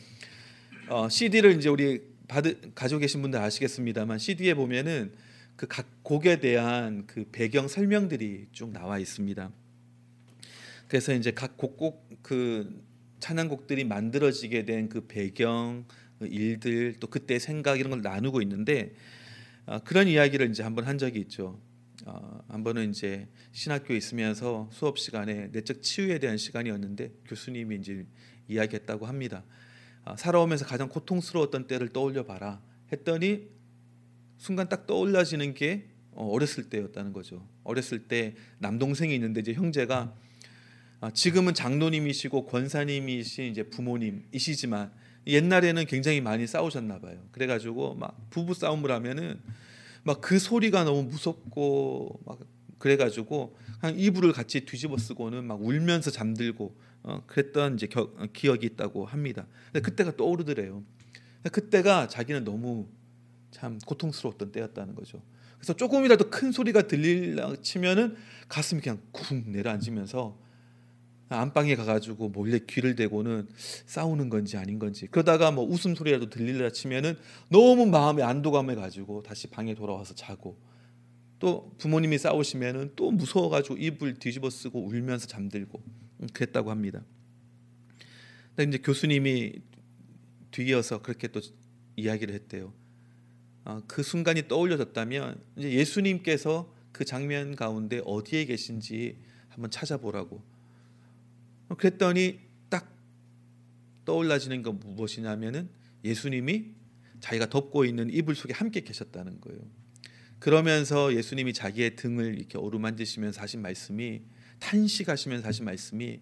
어, 0.89 1.07
CD를 1.09 1.55
이제 1.57 1.69
우리 1.69 2.01
받으 2.27 2.55
가지고 2.73 2.99
계신 2.99 3.21
분들 3.21 3.39
아시겠습니다만 3.39 4.17
CD에 4.17 4.55
보면은 4.55 5.13
그 5.55 5.67
각 5.67 6.03
곡에 6.03 6.39
대한 6.39 7.05
그 7.05 7.29
배경 7.31 7.67
설명들이 7.67 8.47
쭉 8.51 8.71
나와 8.71 8.97
있습니다. 8.97 9.51
그래서 10.87 11.13
이제 11.13 11.31
각 11.31 11.55
곡곡 11.57 12.23
그 12.23 12.83
찬양곡들이 13.19 13.83
만들어지게 13.83 14.65
된 14.65 14.89
그 14.89 15.05
배경 15.07 15.85
그 16.17 16.25
일들 16.25 16.95
또 16.99 17.05
그때 17.07 17.37
생각 17.37 17.79
이런 17.79 17.91
걸 17.91 18.01
나누고 18.01 18.41
있는데 18.41 18.95
아, 19.67 19.79
그런 19.79 20.07
이야기를 20.07 20.49
이제 20.49 20.63
한번 20.63 20.85
한 20.85 20.97
적이 20.97 21.19
있죠. 21.19 21.59
어, 22.05 22.43
한 22.49 22.63
번은 22.63 22.89
이제 22.89 23.27
신학교에 23.51 23.95
있으면서 23.95 24.69
수업 24.71 24.99
시간에 24.99 25.47
내적 25.51 25.81
치유에 25.81 26.19
대한 26.19 26.37
시간이었는데 26.37 27.11
교수님이 27.25 27.77
이제 27.77 28.05
이야기했다고 28.47 29.05
합니다. 29.05 29.43
아, 30.03 30.15
살아오면서 30.17 30.65
가장 30.65 30.89
고통스러웠던 30.89 31.67
때를 31.67 31.89
떠올려 31.89 32.25
봐라 32.25 32.61
했더니 32.91 33.47
순간 34.37 34.67
딱 34.67 34.85
떠올라지는 34.85 35.53
게 35.53 35.87
어, 36.11 36.27
어렸을 36.27 36.69
때였다는 36.69 37.13
거죠. 37.13 37.47
어렸을 37.63 38.07
때 38.07 38.35
남동생이 38.59 39.15
있는데 39.15 39.39
이제 39.39 39.53
형제가 39.53 40.13
아, 40.99 41.11
지금은 41.11 41.53
장로님이시고 41.53 42.45
권사님이신 42.45 43.45
이제 43.45 43.63
부모님이시지만 43.63 44.91
옛날에는 45.25 45.85
굉장히 45.85 46.19
많이 46.19 46.45
싸우셨나 46.47 46.99
봐요. 46.99 47.25
그래가지고 47.31 47.95
막 47.95 48.29
부부 48.29 48.53
싸움을 48.53 48.91
하면은 48.91 49.39
막 50.03 50.21
그 50.21 50.39
소리가 50.39 50.83
너무 50.83 51.03
무섭고 51.03 52.21
막 52.25 52.39
그래가지고 52.77 53.55
그냥 53.79 53.97
이불을 53.97 54.33
같이 54.33 54.65
뒤집어 54.65 54.97
쓰고는 54.97 55.45
막 55.45 55.61
울면서 55.61 56.11
잠들고 56.11 56.75
어, 57.03 57.23
그랬던 57.27 57.75
이제 57.75 57.87
겨, 57.87 58.01
어, 58.17 58.25
기억이 58.33 58.65
있다고 58.65 59.05
합니다. 59.05 59.45
근데 59.71 59.81
그때가 59.81 60.15
떠오르더래요. 60.15 60.83
그때가 61.51 62.07
자기는 62.07 62.43
너무 62.43 62.87
참 63.51 63.77
고통스러웠던 63.85 64.51
때였다는 64.51 64.95
거죠. 64.95 65.21
그래서 65.57 65.73
조금이라도 65.73 66.29
큰 66.29 66.51
소리가 66.51 66.87
들리려 66.87 67.57
치면은 67.61 68.15
가슴이 68.47 68.81
그냥 68.81 68.99
쿵 69.11 69.51
내려앉으면서 69.51 70.37
안방에 71.33 71.75
가가지고 71.75 72.29
몰래 72.29 72.59
귀를 72.59 72.95
대고는 72.95 73.47
싸우는 73.85 74.29
건지 74.29 74.57
아닌 74.57 74.79
건지 74.79 75.07
그러다가 75.09 75.51
뭐 75.51 75.65
웃음 75.65 75.95
소리라도 75.95 76.29
들리려 76.29 76.71
치면은 76.71 77.17
너무 77.49 77.85
마음에 77.85 78.23
안도감을 78.23 78.75
가지고 78.75 79.23
다시 79.23 79.47
방에 79.47 79.75
돌아와서 79.75 80.13
자고 80.15 80.57
또 81.39 81.73
부모님이 81.77 82.17
싸우시면은 82.17 82.93
또 82.95 83.11
무서워가지고 83.11 83.77
이불 83.77 84.13
뒤집어 84.15 84.49
쓰고 84.49 84.85
울면서 84.85 85.27
잠들고 85.27 85.81
음, 86.21 86.27
그랬다고 86.31 86.71
합니다. 86.71 87.03
근데 88.55 88.69
이제 88.69 88.77
교수님이 88.83 89.61
뒤이어서 90.51 91.01
그렇게 91.01 91.27
또 91.27 91.41
이야기를 91.97 92.33
했대요. 92.33 92.73
어, 93.65 93.81
그 93.87 94.03
순간이 94.03 94.47
떠올려졌다면 94.47 95.41
이제 95.57 95.71
예수님께서 95.73 96.73
그 96.91 97.05
장면 97.05 97.55
가운데 97.55 98.01
어디에 98.05 98.45
계신지 98.45 99.17
한번 99.49 99.71
찾아보라고 99.71 100.41
그랬더니 101.77 102.39
딱 102.69 102.95
떠올라지는 104.05 104.61
건 104.63 104.79
무엇이냐면은 104.79 105.69
예수님이 106.03 106.71
자기가 107.19 107.49
덮고 107.49 107.85
있는 107.85 108.09
이불 108.11 108.35
속에 108.35 108.53
함께 108.53 108.81
계셨다는 108.81 109.39
거예요. 109.39 109.61
그러면서 110.39 111.13
예수님이 111.15 111.53
자기의 111.53 111.95
등을 111.95 112.37
이렇게 112.37 112.57
오르만지시면서 112.57 113.41
하신 113.41 113.61
말씀이 113.61 114.21
탄식하시면서 114.59 115.47
하신 115.47 115.63
말씀이 115.65 116.19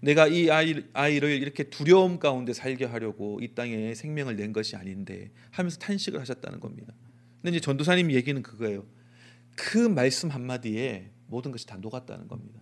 내가 0.00 0.26
이 0.26 0.48
아이, 0.48 0.84
아이를 0.92 1.30
이렇게 1.30 1.64
두려움 1.64 2.18
가운데 2.18 2.52
살게 2.52 2.84
하려고 2.84 3.40
이 3.42 3.54
땅에 3.54 3.94
생명을 3.94 4.36
낸 4.36 4.52
것이 4.52 4.76
아닌데 4.76 5.32
하면서 5.50 5.78
탄식을 5.78 6.20
하셨다는 6.20 6.60
겁니다. 6.60 6.94
근데 7.42 7.56
이제 7.56 7.60
전도사님 7.60 8.12
얘기는 8.12 8.40
그거예요. 8.42 8.86
그 9.54 9.78
말씀 9.78 10.28
한마디에 10.28 11.10
모든 11.26 11.50
것이 11.50 11.66
다 11.66 11.76
녹았다는 11.76 12.28
겁니다. 12.28 12.60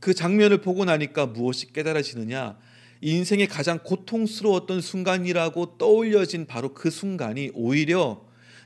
그 0.00 0.14
장면을 0.14 0.60
보고 0.60 0.84
나니까 0.84 1.26
무엇이 1.26 1.72
깨달아지느냐? 1.72 2.58
인생의 3.00 3.48
가장 3.48 3.78
고통스러웠던 3.82 4.80
순간이라고 4.80 5.78
떠올려진 5.78 6.46
바로 6.46 6.72
그 6.74 6.90
순간이 6.90 7.50
오히려 7.54 8.24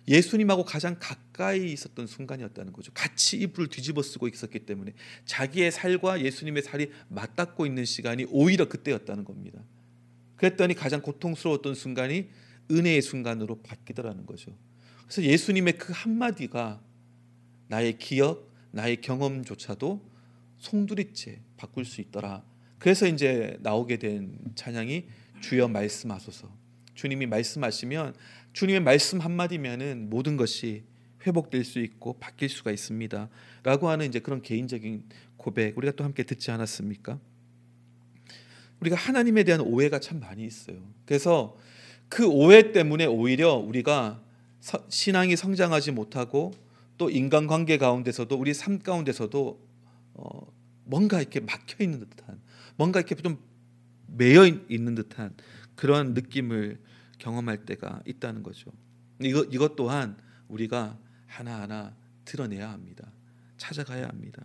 예수님하고 0.09 0.65
가장 0.65 0.97
가까이 0.99 1.73
있었던 1.73 2.07
순간이었다는 2.07 2.73
거죠. 2.73 2.91
같이 2.95 3.37
이불을 3.39 3.69
뒤집어 3.69 4.03
쓰고 4.03 4.29
있었기 4.29 4.61
때문에 4.61 4.93
자기의 5.25 5.71
살과 5.71 6.23
예수님의 6.23 6.63
살이 6.63 6.91
맞닿고 7.09 7.67
있는 7.67 7.85
시간이 7.85 8.27
오히려 8.31 8.69
그때였다는 8.69 9.25
겁니다. 9.25 9.61
그랬더니 10.37 10.75
가장 10.75 11.03
고통스러웠던 11.03 11.75
순간이 11.75 12.29
은혜의 12.71 13.03
순간으로 13.03 13.61
바뀌더라는 13.63 14.27
거죠. 14.27 14.57
그래서 15.03 15.23
예수님의 15.23 15.75
그 15.75 15.93
한마디가 15.95 16.81
나의 17.69 17.99
기억, 17.99 18.51
나의 18.71 19.01
경험조차도 19.01 20.10
송두리째 20.61 21.41
바꿀 21.57 21.85
수 21.85 22.01
있더라. 22.01 22.45
그래서 22.79 23.07
이제 23.07 23.59
나오게 23.61 23.99
된 23.99 24.39
찬양이 24.55 25.07
주여 25.41 25.69
말씀하소서. 25.69 26.49
주님이 26.95 27.27
말씀하시면 27.27 28.15
주님의 28.53 28.81
말씀 28.81 29.21
한마디면은 29.21 30.09
모든 30.11 30.37
것이 30.37 30.85
회복될 31.27 31.65
수 31.65 31.81
있고 31.81 32.15
바뀔 32.15 32.49
수가 32.49 32.71
있습니다. 32.71 33.29
라고 33.63 33.89
하는 33.89 34.07
이제 34.07 34.21
그런 34.21 34.43
개인적인 34.43 35.05
고백 35.37 35.77
우리가 35.77 35.93
또 35.97 36.05
함께 36.05 36.23
듣지 36.23 36.51
않았습니까? 36.51 37.19
우리가 38.81 38.97
하나님에 38.97 39.45
대한 39.45 39.61
오해가 39.61 39.99
참 39.99 40.21
많이 40.21 40.45
있어요. 40.45 40.77
그래서 41.05 41.57
그 42.09 42.27
오해 42.27 42.73
때문에 42.73 43.07
오히려 43.07 43.55
우리가 43.55 44.23
신앙이 44.89 45.37
성장하지 45.37 45.93
못하고 45.93 46.53
또 46.99 47.09
인간관계 47.11 47.79
가운데서도 47.79 48.37
우리 48.37 48.53
삶 48.53 48.79
가운데서도 48.79 49.70
어, 50.21 50.53
뭔가 50.85 51.21
이렇게 51.21 51.41
막혀 51.41 51.83
있는 51.83 52.01
듯한 52.01 52.41
뭔가 52.77 53.01
이렇게 53.01 53.15
좀 53.15 53.39
매여 54.07 54.47
있는 54.69 54.95
듯한 54.95 55.35
그런 55.75 56.15
느낌을 56.15 56.79
경험할 57.19 57.65
때가 57.65 58.03
있다는 58.07 58.43
거죠. 58.43 58.71
이것 59.21 59.49
이것 59.53 59.77
또한 59.77 60.17
우리가 60.49 60.99
하나하나 61.27 61.95
드러내야 62.25 62.71
합니다. 62.71 63.11
찾아가야 63.57 64.09
합니다. 64.09 64.45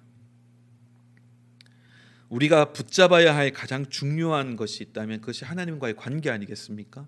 우리가 2.29 2.73
붙잡아야 2.73 3.35
할 3.35 3.51
가장 3.51 3.89
중요한 3.89 4.55
것이 4.55 4.83
있다면 4.83 5.21
그것이 5.21 5.45
하나님과의 5.45 5.95
관계 5.95 6.29
아니겠습니까? 6.29 7.07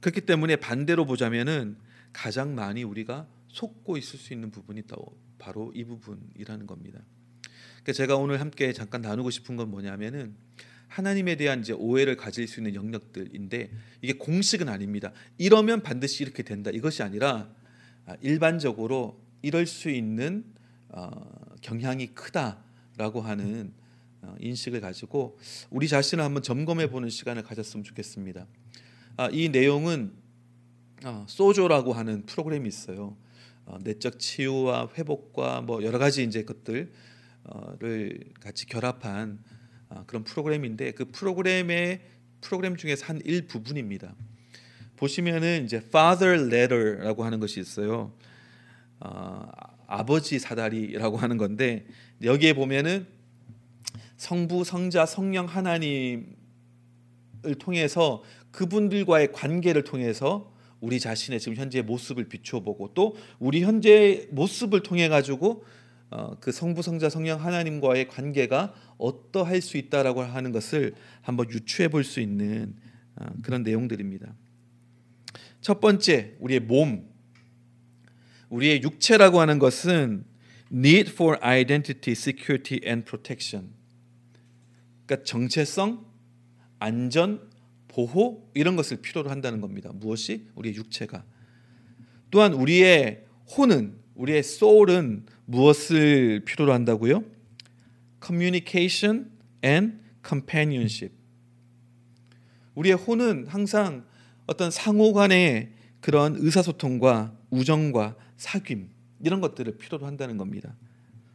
그렇기 0.00 0.22
때문에 0.22 0.56
반대로 0.56 1.04
보자면은 1.04 1.76
가장 2.12 2.54
많이 2.54 2.84
우리가 2.84 3.26
속고 3.48 3.96
있을 3.96 4.18
수 4.18 4.32
있는 4.32 4.50
부분이 4.50 4.82
바로 5.38 5.72
이 5.74 5.84
부분이라는 5.84 6.66
겁니다. 6.66 7.00
그러니까 7.88 8.04
제가 8.04 8.16
오늘 8.16 8.38
함께 8.38 8.74
잠깐 8.74 9.00
나누고 9.00 9.30
싶은 9.30 9.56
건 9.56 9.70
뭐냐면은 9.70 10.34
하나님에 10.88 11.36
대한 11.36 11.60
이제 11.60 11.72
오해를 11.72 12.18
가질 12.18 12.46
수 12.46 12.60
있는 12.60 12.74
영역들인데 12.74 13.70
이게 14.02 14.12
공식은 14.12 14.68
아닙니다. 14.68 15.12
이러면 15.38 15.82
반드시 15.82 16.22
이렇게 16.22 16.42
된다. 16.42 16.70
이것이 16.70 17.02
아니라 17.02 17.48
아, 18.04 18.14
일반적으로 18.20 19.18
이럴 19.40 19.64
수 19.64 19.88
있는 19.88 20.44
어, 20.90 21.10
경향이 21.62 22.08
크다라고 22.08 23.22
하는 23.22 23.72
어, 24.20 24.36
인식을 24.38 24.82
가지고 24.82 25.38
우리 25.70 25.88
자신을 25.88 26.22
한번 26.22 26.42
점검해 26.42 26.90
보는 26.90 27.08
시간을 27.08 27.42
가졌으면 27.42 27.84
좋겠습니다. 27.84 28.46
아, 29.16 29.30
이 29.32 29.48
내용은 29.48 30.12
어, 31.04 31.24
소조라고 31.26 31.94
하는 31.94 32.26
프로그램이 32.26 32.68
있어요. 32.68 33.16
내적 33.82 34.18
치유와 34.18 34.90
회복과 34.98 35.62
뭐 35.62 35.82
여러 35.82 35.98
가지 35.98 36.22
이제 36.22 36.42
것들 36.42 36.90
을 37.82 38.20
같이 38.40 38.66
결합한 38.66 39.38
아, 39.88 40.04
그런 40.06 40.24
프로그램인데 40.24 40.92
그 40.92 41.06
프로그램의 41.06 42.00
프로그램 42.40 42.76
중에서 42.76 43.06
한 43.06 43.20
일부분입니다. 43.24 44.14
보시면은 44.96 45.64
이제 45.64 45.78
father 45.78 46.46
letter라고 46.46 47.24
하는 47.24 47.40
것이 47.40 47.60
있어요. 47.60 48.12
어, 49.00 49.48
아버지 49.86 50.38
사다리라고 50.38 51.16
하는 51.16 51.36
건데 51.38 51.86
여기에 52.22 52.52
보면은 52.54 53.06
성부, 54.16 54.64
성자, 54.64 55.06
성령 55.06 55.46
하나님을 55.46 56.26
통해서 57.58 58.22
그분들과의 58.50 59.32
관계를 59.32 59.84
통해서 59.84 60.52
우리 60.80 61.00
자신의 61.00 61.40
지금 61.40 61.56
현재의 61.56 61.82
모습을 61.84 62.28
비춰보고 62.28 62.92
또 62.94 63.16
우리 63.38 63.62
현재 63.62 64.28
모습을 64.30 64.82
통해 64.82 65.08
가지고 65.08 65.64
어, 65.64 65.76
그 66.40 66.52
성부, 66.52 66.82
성자, 66.82 67.10
성령 67.10 67.44
하나님과의 67.44 68.08
관계가 68.08 68.74
어떠할 68.96 69.60
수 69.60 69.76
있다라고 69.76 70.22
하는 70.22 70.52
것을 70.52 70.94
한번 71.20 71.50
유추해 71.50 71.88
볼 71.88 72.04
수 72.04 72.20
있는 72.20 72.74
어, 73.16 73.26
그런 73.42 73.62
내용들입니다. 73.62 74.34
첫 75.60 75.80
번째, 75.80 76.36
우리의 76.38 76.60
몸, 76.60 77.08
우리의 78.48 78.82
육체라고 78.82 79.40
하는 79.40 79.58
것은 79.58 80.24
need 80.72 81.10
for 81.10 81.38
identity, 81.42 82.12
security 82.12 82.80
and 82.88 83.04
protection. 83.04 83.70
그러니까 85.04 85.24
정체성, 85.24 86.06
안전, 86.78 87.50
보호 87.88 88.50
이런 88.54 88.76
것을 88.76 88.98
필요로 88.98 89.30
한다는 89.30 89.60
겁니다. 89.60 89.90
무엇이? 89.92 90.48
우리의 90.54 90.76
육체가. 90.76 91.24
또한 92.30 92.52
우리의 92.52 93.24
혼은 93.56 93.98
우리의 94.18 94.40
soul은 94.40 95.26
무엇을 95.46 96.44
필요로 96.44 96.72
한다고요? 96.72 97.24
communication 98.24 99.30
and 99.64 99.96
companionship. 100.26 101.14
우리의 102.74 102.96
혼은 102.96 103.46
항상 103.46 104.04
어떤 104.46 104.70
상호 104.70 105.12
간의 105.12 105.72
그런 106.00 106.36
의사소통과 106.36 107.36
우정과 107.50 108.16
사귐 108.36 108.88
이런 109.24 109.40
것들을 109.40 109.78
필요로 109.78 110.06
한다는 110.06 110.36
겁니다. 110.36 110.74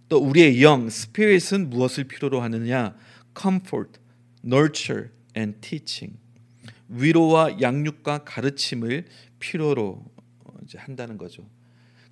또 0.10 0.20
우리의 0.20 0.62
영 0.62 0.90
스피릿은 0.90 1.70
무엇을 1.70 2.06
필요로 2.06 2.42
하느냐? 2.42 2.96
comfort, 3.38 4.00
nurture 4.44 5.10
and 5.36 5.60
teaching. 5.62 6.18
위로와 6.90 7.62
양육과 7.62 8.26
가르침을 8.26 9.06
필요로 9.40 10.06
이제 10.64 10.78
한다는 10.78 11.18
거죠. 11.18 11.48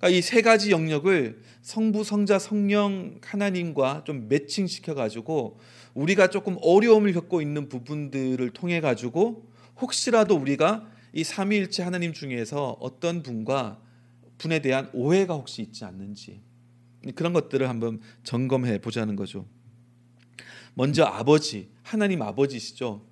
그러니까 0.02 0.18
이 0.18 0.20
세 0.20 0.42
가지 0.42 0.72
영역을 0.72 1.40
성부, 1.62 2.02
성자, 2.02 2.40
성령 2.40 3.20
하나님과 3.22 4.02
좀 4.04 4.26
매칭시켜 4.28 4.94
가지고 4.94 5.60
우리가 5.94 6.28
조금 6.28 6.56
어려움을 6.60 7.12
겪고 7.12 7.40
있는 7.40 7.68
부분들을 7.68 8.50
통해 8.50 8.80
가지고 8.80 9.48
혹시라도 9.80 10.34
우리가 10.34 10.90
이 11.12 11.22
삼위일체 11.22 11.84
하나님 11.84 12.12
중에서 12.12 12.76
어떤 12.80 13.22
분과 13.22 13.80
분에 14.38 14.58
대한 14.58 14.90
오해가 14.92 15.34
혹시 15.34 15.62
있지 15.62 15.84
않는지 15.84 16.40
그런 17.14 17.32
것들을 17.32 17.68
한번 17.68 18.00
점검해 18.24 18.80
보자는 18.80 19.14
거죠. 19.14 19.46
먼저 20.74 21.04
아버지, 21.04 21.68
하나님 21.84 22.22
아버지시죠. 22.22 23.06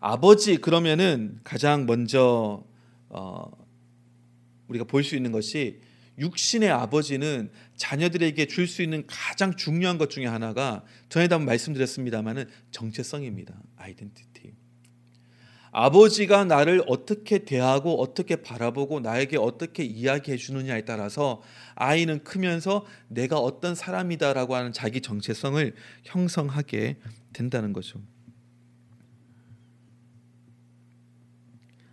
아버지 0.00 0.56
그러면은 0.56 1.38
가장 1.44 1.86
먼저 1.86 2.64
어, 3.10 3.48
우리가 4.66 4.84
볼 4.86 5.04
수 5.04 5.14
있는 5.14 5.30
것이 5.30 5.91
육신의 6.18 6.70
아버지는 6.70 7.50
자녀들에게 7.76 8.46
줄 8.46 8.66
수 8.66 8.82
있는 8.82 9.04
가장 9.06 9.56
중요한 9.56 9.98
것 9.98 10.10
중에 10.10 10.26
하나가 10.26 10.84
전에도 11.08 11.36
한번 11.36 11.46
말씀드렸습니다만은 11.46 12.48
정체성입니다. 12.70 13.54
아이덴티티. 13.76 14.52
아버지가 15.74 16.44
나를 16.44 16.82
어떻게 16.86 17.38
대하고 17.46 18.00
어떻게 18.02 18.36
바라보고 18.36 19.00
나에게 19.00 19.38
어떻게 19.38 19.82
이야기해 19.84 20.36
주느냐에 20.36 20.84
따라서 20.84 21.42
아이는 21.74 22.22
크면서 22.24 22.84
내가 23.08 23.38
어떤 23.38 23.74
사람이다라고 23.74 24.54
하는 24.54 24.72
자기 24.72 25.00
정체성을 25.00 25.74
형성하게 26.04 26.98
된다는 27.32 27.72
거죠. 27.72 28.02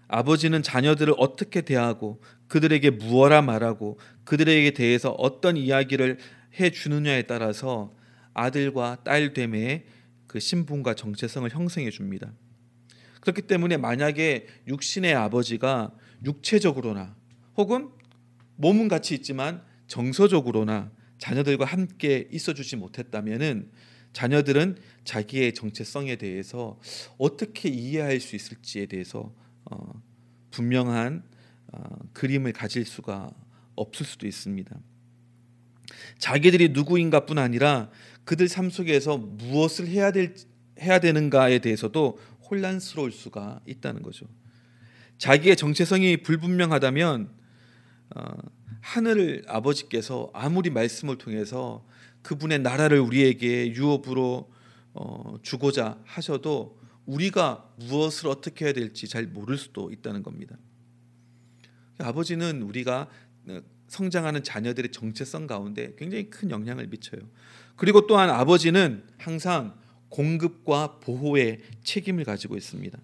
아버지는 0.10 0.62
자녀들을 0.62 1.14
어떻게 1.18 1.62
대하고 1.62 2.22
그들에게 2.50 2.90
무엇라 2.90 3.42
말하고 3.42 3.98
그들에게 4.26 4.72
대해서 4.72 5.12
어떤 5.12 5.56
이야기를 5.56 6.18
해 6.60 6.72
주느냐에 6.72 7.24
따라서 7.24 7.96
아들과 8.34 8.98
딸 9.04 9.34
됨의 9.34 9.86
그 10.28 10.40
신분과 10.40 10.96
정체성을 10.96 11.50
형성해 11.50 11.90
줍니다. 11.90 12.34
그렇기 13.22 13.44
때문에 13.44 13.78
만약에 13.78 14.48
육신의 14.68 15.14
아버지가 15.14 15.94
육체적으로나 16.26 17.16
혹은 17.56 17.90
몸은 18.56 18.88
같이 18.88 19.16
있지만 19.16 19.64
정서적으로나 19.88 20.92
자녀들과 21.18 21.66
함께 21.66 22.28
있어 22.32 22.54
주지 22.54 22.76
못했다면은 22.76 23.72
자녀들은 24.14 24.78
자기의 25.04 25.54
정체성에 25.54 26.16
대해서 26.16 26.80
어떻게 27.18 27.70
이해할 27.70 28.20
수 28.20 28.36
있을지에 28.36 28.88
대해서 28.88 29.34
어, 29.66 30.02
분명한 30.52 31.24
어, 31.24 31.29
그림을 32.14 32.54
가질 32.54 32.86
수가 32.86 33.32
없을 33.76 34.06
수도 34.06 34.28
있습니다. 34.28 34.78
자기들이 36.18 36.70
누구인가뿐 36.70 37.38
아니라 37.38 37.90
그들 38.24 38.48
삶 38.48 38.70
속에서 38.70 39.18
무엇을 39.18 39.88
해야 39.88 40.12
될 40.12 40.36
해야 40.82 41.00
되는가에 41.00 41.60
대해서도 41.60 42.20
혼란스러울 42.50 43.12
수가 43.12 43.60
있다는 43.66 44.02
거죠. 44.02 44.26
자기의 45.18 45.58
정체성이 45.58 46.18
불분명하다면 46.24 47.30
어, 48.16 48.24
하늘 48.82 49.44
아버지께서 49.48 50.30
아무리 50.34 50.70
말씀을 50.70 51.18
통해서 51.18 51.86
그분의 52.22 52.60
나라를 52.60 53.00
우리에게 53.00 53.74
유업으로 53.74 54.52
어, 54.94 55.36
주고자 55.44 56.00
하셔도 56.06 56.80
우리가 57.06 57.70
무엇을 57.78 58.30
어떻게 58.30 58.66
해야 58.66 58.74
될지 58.74 59.08
잘 59.08 59.28
모를 59.28 59.58
수도 59.58 59.92
있다는 59.92 60.24
겁니다. 60.24 60.58
아버지는 62.00 62.62
우리가 62.62 63.08
어, 63.48 63.62
성장하는 63.88 64.44
자녀들의 64.44 64.92
정체성 64.92 65.48
가운데 65.48 65.94
굉장히 65.98 66.30
큰 66.30 66.52
영향을 66.52 66.88
미쳐요. 66.88 67.22
그리고 67.76 68.08
또한 68.08 68.30
아버지는 68.30 69.04
항상 69.18 69.76
공급과 70.10 71.00
보호의 71.00 71.60
책임을 71.84 72.24
가지고 72.24 72.58
있습니다. 72.58 72.98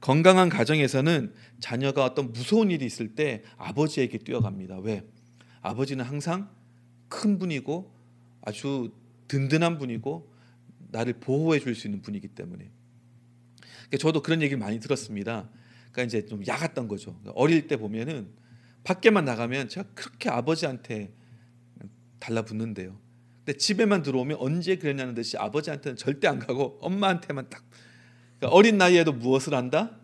건강한 0.00 0.48
가정에서는 0.48 1.32
자녀가 1.60 2.04
어떤 2.04 2.32
무서운 2.32 2.70
일이 2.70 2.84
있을 2.84 3.14
때 3.14 3.42
아버지에게 3.56 4.18
뛰어갑니다. 4.18 4.78
왜? 4.80 5.04
아버지는 5.62 6.04
항상 6.04 6.48
큰 7.08 7.38
분이고 7.38 7.92
아주 8.42 8.92
든든한 9.28 9.78
분이고 9.78 10.32
나를 10.92 11.14
보호해 11.14 11.58
줄 11.60 11.74
수 11.74 11.86
있는 11.88 12.02
분이기 12.02 12.28
때문에. 12.28 12.70
그러니까 13.60 13.96
저도 13.98 14.22
그런 14.22 14.42
얘기를 14.42 14.58
많이 14.58 14.78
들었습니다. 14.80 15.48
그러니까 15.96 16.02
이제 16.02 16.26
좀 16.26 16.46
야갔던 16.46 16.88
거죠. 16.88 17.14
그러니까 17.20 17.32
어릴 17.40 17.66
때 17.68 17.78
보면은 17.78 18.28
밖에만 18.84 19.24
나가면 19.24 19.70
제가 19.70 19.88
그렇게 19.94 20.28
아버지한테 20.28 21.14
달라붙는데요. 22.18 22.98
근데 23.38 23.56
집에만 23.56 24.02
들어오면 24.02 24.36
언제 24.38 24.76
그랬냐는 24.76 25.14
듯이 25.14 25.38
아버지한테는 25.38 25.96
절대 25.96 26.28
안 26.28 26.38
가고 26.38 26.78
엄마한테만 26.82 27.48
딱 27.48 27.64
그러니까 28.38 28.54
어린 28.54 28.76
나이에도 28.76 29.14
무엇을 29.14 29.54
한다? 29.54 29.98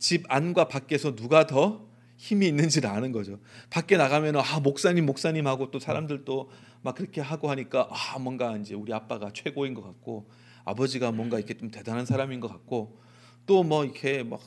집 0.00 0.24
안과 0.28 0.66
밖에서 0.66 1.14
누가 1.14 1.46
더 1.46 1.88
힘이 2.16 2.48
있는지를 2.48 2.90
아는 2.90 3.12
거죠. 3.12 3.38
밖에 3.70 3.96
나가면 3.96 4.36
아 4.36 4.60
목사님 4.60 5.06
목사님 5.06 5.46
하고 5.46 5.70
또 5.70 5.78
사람들도 5.78 6.50
막 6.82 6.96
그렇게 6.96 7.20
하고 7.20 7.50
하니까 7.50 7.88
아 7.88 8.18
뭔가 8.18 8.56
이제 8.56 8.74
우리 8.74 8.92
아빠가 8.92 9.30
최고인 9.32 9.74
것 9.74 9.82
같고 9.82 10.28
아버지가 10.64 11.12
뭔가 11.12 11.38
이렇게 11.38 11.54
좀 11.54 11.70
대단한 11.70 12.04
사람인 12.04 12.40
것 12.40 12.48
같고 12.48 12.98
또 13.46 13.62
뭐 13.62 13.84
이렇게 13.84 14.22
막 14.22 14.40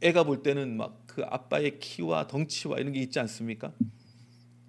애가 0.00 0.24
볼 0.24 0.42
때는 0.42 0.76
막 0.76 1.04
그 1.14 1.22
아빠의 1.24 1.78
키와 1.78 2.26
덩치와 2.26 2.78
이런 2.80 2.92
게 2.92 3.00
있지 3.00 3.20
않습니까? 3.20 3.72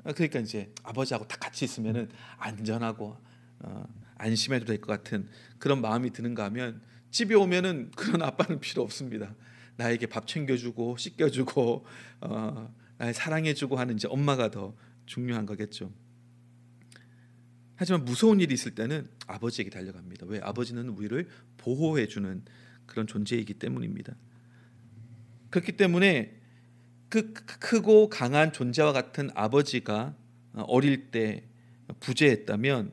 그러니까 0.04 0.40
이제 0.40 0.72
아버지하고 0.84 1.28
다 1.28 1.38
같이 1.38 1.66
있으면은 1.66 2.08
안전하고 2.38 3.18
어, 3.62 3.84
안심해도 4.18 4.66
될 4.66 4.80
것 4.80 4.86
같은 4.86 5.28
그런 5.58 5.82
마음이 5.82 6.12
드는가 6.12 6.44
하면 6.46 6.84
집에 7.10 7.34
오면은 7.34 7.90
그런 7.98 8.22
아빠는 8.22 8.60
필요 8.60 8.84
없습니다. 8.84 9.34
나에게 9.78 10.06
밥 10.06 10.28
챙겨주고 10.28 10.98
씻겨주고 10.98 11.86
어, 12.22 12.74
날 13.00 13.14
사랑해주고 13.14 13.78
하는 13.78 13.96
이제 13.96 14.08
엄마가 14.08 14.52
더 14.52 14.76
중요한 15.08 15.48
거겠죠. 15.48 15.92
하지만 17.76 18.06
무서운 18.06 18.40
일이 18.40 18.54
있을 18.54 18.76
때는 18.76 19.10
아버지에게 19.26 19.72
달려갑니다. 19.72 20.28
왜? 20.28 20.40
아버지는 20.42 20.90
우리를 20.90 21.28
보호해주는 21.58 22.46
그런 22.86 23.08
존재이기 23.08 23.56
때문입니다. 23.56 24.16
그렇기 25.56 25.72
때문에 25.74 26.34
그 27.08 27.34
크고 27.34 28.10
강한 28.10 28.52
존재와 28.52 28.92
같은 28.92 29.30
아버지가 29.36 30.14
어릴 30.54 31.12
때 31.12 31.46
부재했다면 32.02 32.92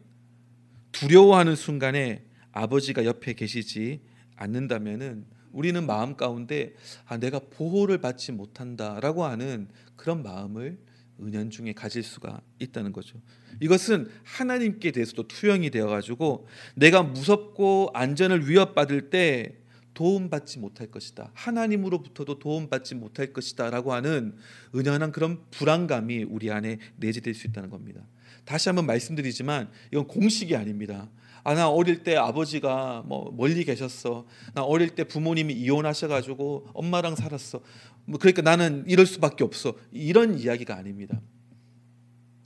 두려워하는 0.92 1.56
순간에 1.56 2.24
아버지가 2.52 3.04
옆에 3.04 3.32
계시지 3.32 4.02
않는다면은 4.36 5.26
우리는 5.50 5.84
마음 5.84 6.16
가운데 6.16 6.74
아, 7.06 7.16
내가 7.16 7.40
보호를 7.40 7.98
받지 7.98 8.30
못한다라고 8.30 9.24
하는 9.24 9.68
그런 9.96 10.22
마음을 10.22 10.78
은연중에 11.20 11.72
가질 11.72 12.04
수가 12.04 12.42
있다는 12.60 12.92
거죠. 12.92 13.20
이것은 13.60 14.08
하나님께 14.22 14.92
대해서도 14.92 15.26
투영이 15.26 15.70
되어 15.70 15.88
가지고 15.88 16.46
내가 16.76 17.02
무섭고 17.02 17.90
안전을 17.92 18.48
위협받을 18.48 19.10
때 19.10 19.61
도움받지 19.94 20.58
못할 20.58 20.88
것이다. 20.88 21.30
하나님으로부터도 21.34 22.38
도움받지 22.38 22.94
못할 22.94 23.32
것이다라고 23.32 23.92
하는 23.92 24.36
은연한 24.74 25.12
그런 25.12 25.40
불안감이 25.50 26.24
우리 26.24 26.50
안에 26.50 26.78
내재될 26.96 27.34
수 27.34 27.46
있다는 27.46 27.70
겁니다. 27.70 28.02
다시 28.44 28.68
한번 28.68 28.86
말씀드리지만 28.86 29.70
이건 29.92 30.06
공식이 30.06 30.56
아닙니다. 30.56 31.10
아, 31.44 31.54
나 31.54 31.68
어릴 31.68 32.04
때 32.04 32.16
아버지가 32.16 33.02
뭐 33.06 33.32
멀리 33.36 33.64
계셨어. 33.64 34.26
나 34.54 34.62
어릴 34.62 34.90
때 34.90 35.04
부모님이 35.04 35.54
이혼하셔가지고 35.54 36.68
엄마랑 36.72 37.16
살았어. 37.16 37.60
뭐 38.04 38.18
그러니까 38.18 38.42
나는 38.42 38.84
이럴 38.86 39.06
수밖에 39.06 39.44
없어. 39.44 39.74
이런 39.90 40.38
이야기가 40.38 40.76
아닙니다. 40.76 41.20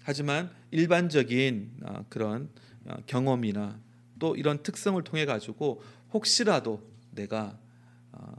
하지만 0.03 0.51
일반적인 0.71 1.73
아, 1.85 2.05
그런 2.09 2.49
아, 2.87 2.99
경험이나 3.07 3.81
또 4.19 4.35
이런 4.37 4.63
특성을 4.63 5.03
통해 5.03 5.27
가지고 5.27 5.83
혹시라도 6.13 6.96
내가 7.17 7.59
어, 8.13 8.33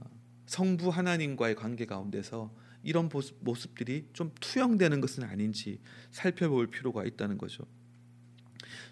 성부 0.46 0.90
하나님과의 0.90 1.56
관계 1.56 1.86
가운데서 1.86 2.56
이런 2.84 3.10
모습들이 3.42 4.08
좀 4.14 4.32
투영되는 4.40 5.02
것은 5.02 5.24
아닌지 5.24 5.82
살펴볼 6.12 6.68
필요가 6.68 7.04
있다는 7.04 7.38
거죠. 7.38 7.66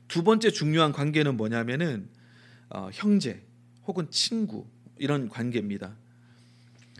두 0.10 0.24
번째 0.24 0.52
중요한 0.52 0.92
관계는 0.92 1.38
뭐냐면은 1.38 2.10
어, 2.70 2.90
형제 2.92 3.46
혹은 3.88 4.12
친구 4.12 4.68
이런 4.98 5.30
관계입니다. 5.30 5.96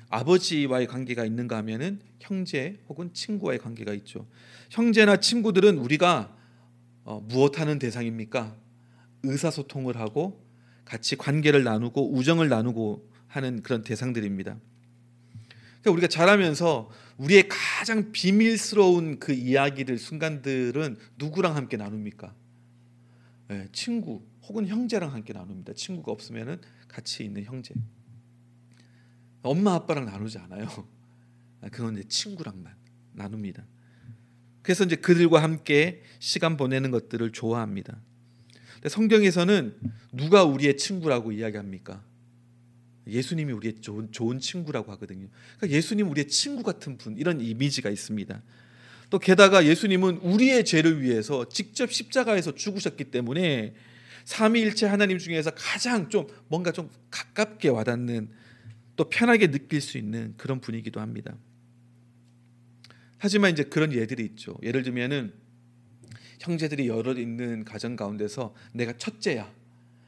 아버지와의 0.10 0.88
관계가 0.88 1.26
있는가 1.26 1.58
하면은 1.58 2.00
형제 2.20 2.80
혹은 2.88 3.14
친구와의 3.14 3.60
관계가 3.60 3.94
있죠. 3.96 4.28
형제나 4.70 5.18
친구들은 5.18 5.78
우리가 5.78 6.36
어, 7.04 7.20
무엇하는 7.20 7.78
대상입니까? 7.80 8.56
의사소통을 9.24 9.98
하고 9.98 10.45
같이 10.86 11.16
관계를 11.16 11.64
나누고 11.64 12.14
우정을 12.14 12.48
나누고 12.48 13.10
하는 13.28 13.62
그런 13.62 13.84
대상들입니다. 13.84 14.58
그러니까 15.82 15.92
우리가 15.92 16.08
자라면서 16.08 16.90
우리의 17.18 17.48
가장 17.50 18.12
비밀스러운 18.12 19.20
그 19.20 19.34
이야기들 19.34 19.98
순간들은 19.98 20.98
누구랑 21.18 21.56
함께 21.56 21.78
나눕니까? 21.78 22.34
네, 23.50 23.68
친구 23.72 24.24
혹은 24.44 24.68
형제랑 24.68 25.14
함께 25.14 25.34
나눕니다. 25.34 25.74
친구가 25.74 26.12
없으면은 26.12 26.60
같이 26.88 27.24
있는 27.24 27.44
형제. 27.44 27.74
엄마 29.42 29.74
아빠랑 29.76 30.06
나누지 30.06 30.38
않아요. 30.40 30.68
그건 31.72 31.98
이제 31.98 32.08
친구랑만 32.08 32.76
나눕니다. 33.14 33.64
그래서 34.62 34.84
이제 34.84 34.96
그들과 34.96 35.44
함께 35.44 36.02
시간 36.20 36.58
보내는 36.58 36.90
것들을 36.92 37.32
좋아합니다. 37.32 38.02
성경에서는 38.88 39.76
누가 40.14 40.44
우리의 40.44 40.78
친구라고 40.78 41.32
이야기합니까? 41.32 42.04
예수님이 43.08 43.54
우리의 43.54 43.82
좋은, 43.82 44.12
좋은 44.12 44.40
친구라고 44.40 44.92
하거든요. 44.94 45.28
그러니까 45.58 45.78
예수님 45.78 46.10
우리의 46.10 46.28
친구 46.28 46.64
같은 46.64 46.98
분 46.98 47.18
이런 47.18 47.40
이미지가 47.40 47.90
있습니다. 47.90 48.42
또 49.10 49.20
게다가 49.20 49.66
예수님은 49.66 50.18
우리의 50.18 50.66
죄를 50.66 51.02
위해서 51.02 51.48
직접 51.50 51.92
십자가에서 51.92 52.56
죽으셨기 52.56 53.06
때문에 53.06 53.76
삼위일체 54.26 54.88
하나님 54.88 55.20
중에서 55.20 55.52
가장 55.52 56.10
좀 56.10 56.28
뭔가 56.48 56.72
좀 56.72 56.90
가깝게 57.12 57.70
와닿는 57.70 58.30
또 58.96 59.08
편하게 59.10 59.52
느낄 59.52 59.82
수 59.82 59.98
있는 59.98 60.34
그런 60.38 60.60
분이기도 60.60 61.00
합니다. 61.00 61.38
하지만 63.18 63.52
이제 63.52 63.64
그런 63.64 63.94
예들이 63.94 64.24
있죠. 64.26 64.58
예를 64.64 64.84
들면은 64.84 65.34
형제들이 66.40 66.88
여러 66.88 67.14
있는 67.14 67.64
가정 67.64 67.96
가운데서 67.96 68.54
내가 68.74 68.94
첫째야. 68.98 69.52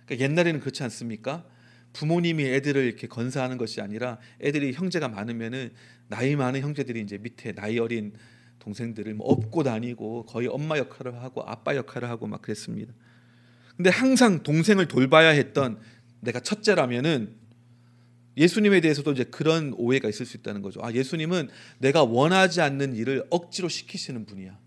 그러니까 0.06 0.24
옛날에는 0.24 0.60
그렇지 0.60 0.84
않습니까? 0.84 1.46
부모님이 1.94 2.46
애들을 2.46 2.84
이렇게 2.84 3.08
건사하는 3.08 3.58
것이 3.58 3.82
아니라 3.82 4.20
애들이 4.42 4.74
형제가 4.74 5.08
많으면은 5.08 5.72
나이 6.08 6.36
많은 6.36 6.62
형제들이 6.62 7.02
이제 7.02 7.18
밑에 7.18 7.54
나이 7.54 7.80
어린 7.80 8.13
동생들을 8.60 9.13
뭐 9.13 9.28
업고 9.28 9.63
다니고 9.63 10.26
거의 10.26 10.48
엄마 10.48 10.78
역할을 10.78 11.22
하고 11.22 11.44
아빠 11.44 11.76
역할을 11.76 12.10
하고 12.10 12.28
막 12.28 12.42
그랬습니다. 12.42 12.94
근데 13.76 13.90
항상 13.90 14.44
동생을 14.44 14.88
돌봐야 14.88 15.30
했던 15.30 15.80
내가 16.20 16.40
첫째라면은 16.40 17.36
예수님에 18.38 18.82
대해서도 18.82 19.13
이제 19.13 19.24
그런 19.24 19.74
오해가 19.78 20.08
있을 20.08 20.26
수 20.26 20.38
있다는 20.38 20.62
거죠. 20.62 20.80
아, 20.84 20.92
예수님은 20.92 21.50
내가 21.80 22.04
원하지 22.04 22.62
않는 22.62 22.96
일을 22.96 23.26
억지로 23.30 23.68
시키시는 23.68 24.26
분이야. 24.26 24.58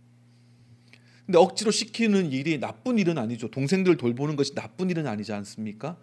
근데 1.31 1.39
억지로 1.39 1.71
시키는 1.71 2.33
일이 2.33 2.59
나쁜 2.59 2.99
일은 2.99 3.17
아니죠. 3.17 3.49
동생들 3.53 3.97
돌보는 3.97 4.35
것이 4.35 4.53
나쁜 4.53 4.91
일은 4.91 5.07
아니지 5.07 5.33
않습니까? 5.33 5.97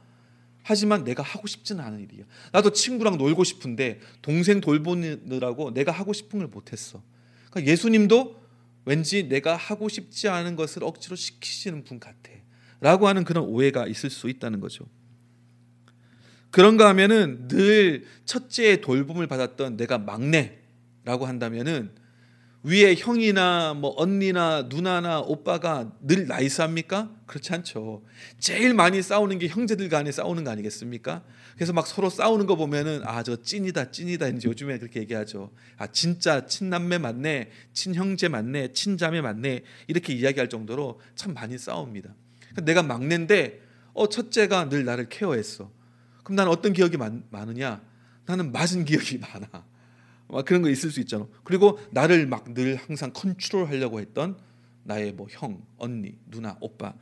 하지만 0.63 1.03
내가 1.03 1.21
하고 1.21 1.47
싶지는 1.47 1.83
않은 1.83 1.99
일이야. 1.99 2.23
나도 2.53 2.71
친구랑 2.71 3.17
놀고 3.17 3.43
싶은데 3.43 3.99
동생 4.21 4.61
돌보느라고 4.61 5.73
내가 5.73 5.91
하고 5.91 6.13
싶은 6.13 6.39
걸 6.39 6.47
못했어. 6.47 7.03
그러니까 7.49 7.69
예수님도 7.69 8.41
왠지 8.85 9.27
내가 9.27 9.57
하고 9.57 9.89
싶지 9.89 10.29
않은 10.29 10.55
것을 10.55 10.85
억지로 10.85 11.17
시키시는 11.17 11.83
분 11.83 11.99
같아. 11.99 12.31
라고 12.79 13.09
하는 13.09 13.25
그런 13.25 13.43
오해가 13.43 13.85
있을 13.85 14.09
수 14.09 14.29
있다는 14.29 14.61
거죠. 14.61 14.85
그런가 16.51 16.87
하면은 16.87 17.49
늘 17.49 18.05
첫째의 18.23 18.79
돌봄을 18.79 19.27
받았던 19.27 19.75
내가 19.75 19.97
막내라고 19.97 21.25
한다면은 21.25 22.06
위에 22.63 22.95
형이나 22.95 23.73
뭐 23.75 23.93
언니나 23.97 24.63
누나나 24.63 25.19
오빠가 25.19 25.91
늘 26.01 26.27
나이스합니까? 26.27 27.09
그렇지 27.25 27.53
않죠. 27.53 28.03
제일 28.39 28.73
많이 28.73 29.01
싸우는 29.01 29.39
게 29.39 29.47
형제들 29.47 29.87
간에 29.89 30.11
싸우는 30.11 30.43
거 30.43 30.51
아니겠습니까? 30.51 31.23
그래서 31.55 31.71
막 31.73 31.87
서로 31.87 32.09
싸우는 32.09 32.45
거 32.45 32.55
보면은 32.55 33.01
아 33.05 33.23
저 33.23 33.41
찐이다 33.41 33.91
찐이다 33.91 34.27
이제 34.29 34.47
요즘에 34.49 34.79
그렇게 34.79 34.99
얘기하죠. 35.01 35.51
아 35.77 35.87
진짜 35.87 36.45
친남매 36.45 36.97
맞네, 36.97 37.51
친형제 37.73 38.27
맞네, 38.27 38.73
친자매 38.73 39.21
맞네 39.21 39.61
이렇게 39.87 40.13
이야기할 40.13 40.49
정도로 40.49 40.99
참 41.15 41.33
많이 41.33 41.57
싸웁니다. 41.57 42.13
내가 42.63 42.83
막내인데 42.83 43.61
어 43.93 44.07
첫째가 44.09 44.69
늘 44.69 44.83
나를 44.83 45.09
케어했어. 45.09 45.71
그럼 46.23 46.35
나는 46.35 46.51
어떤 46.51 46.73
기억이 46.73 46.97
많, 46.97 47.23
많으냐? 47.29 47.81
나는 48.25 48.51
맞은 48.51 48.83
기억이 48.85 49.19
많아. 49.19 49.47
막 50.29 50.45
그런 50.45 50.61
거 50.61 50.69
있을 50.69 50.91
수 50.91 50.99
있잖아. 50.99 51.27
그리고 51.43 51.79
나를 51.91 52.27
막 52.27 52.53
늘 52.53 52.75
항상 52.75 53.11
컨트롤하려고 53.13 53.99
했던 53.99 54.37
나의 54.83 55.13
뭐 55.13 55.27
형, 55.29 55.65
언니, 55.77 56.17
누나, 56.29 56.57
오빠. 56.61 56.93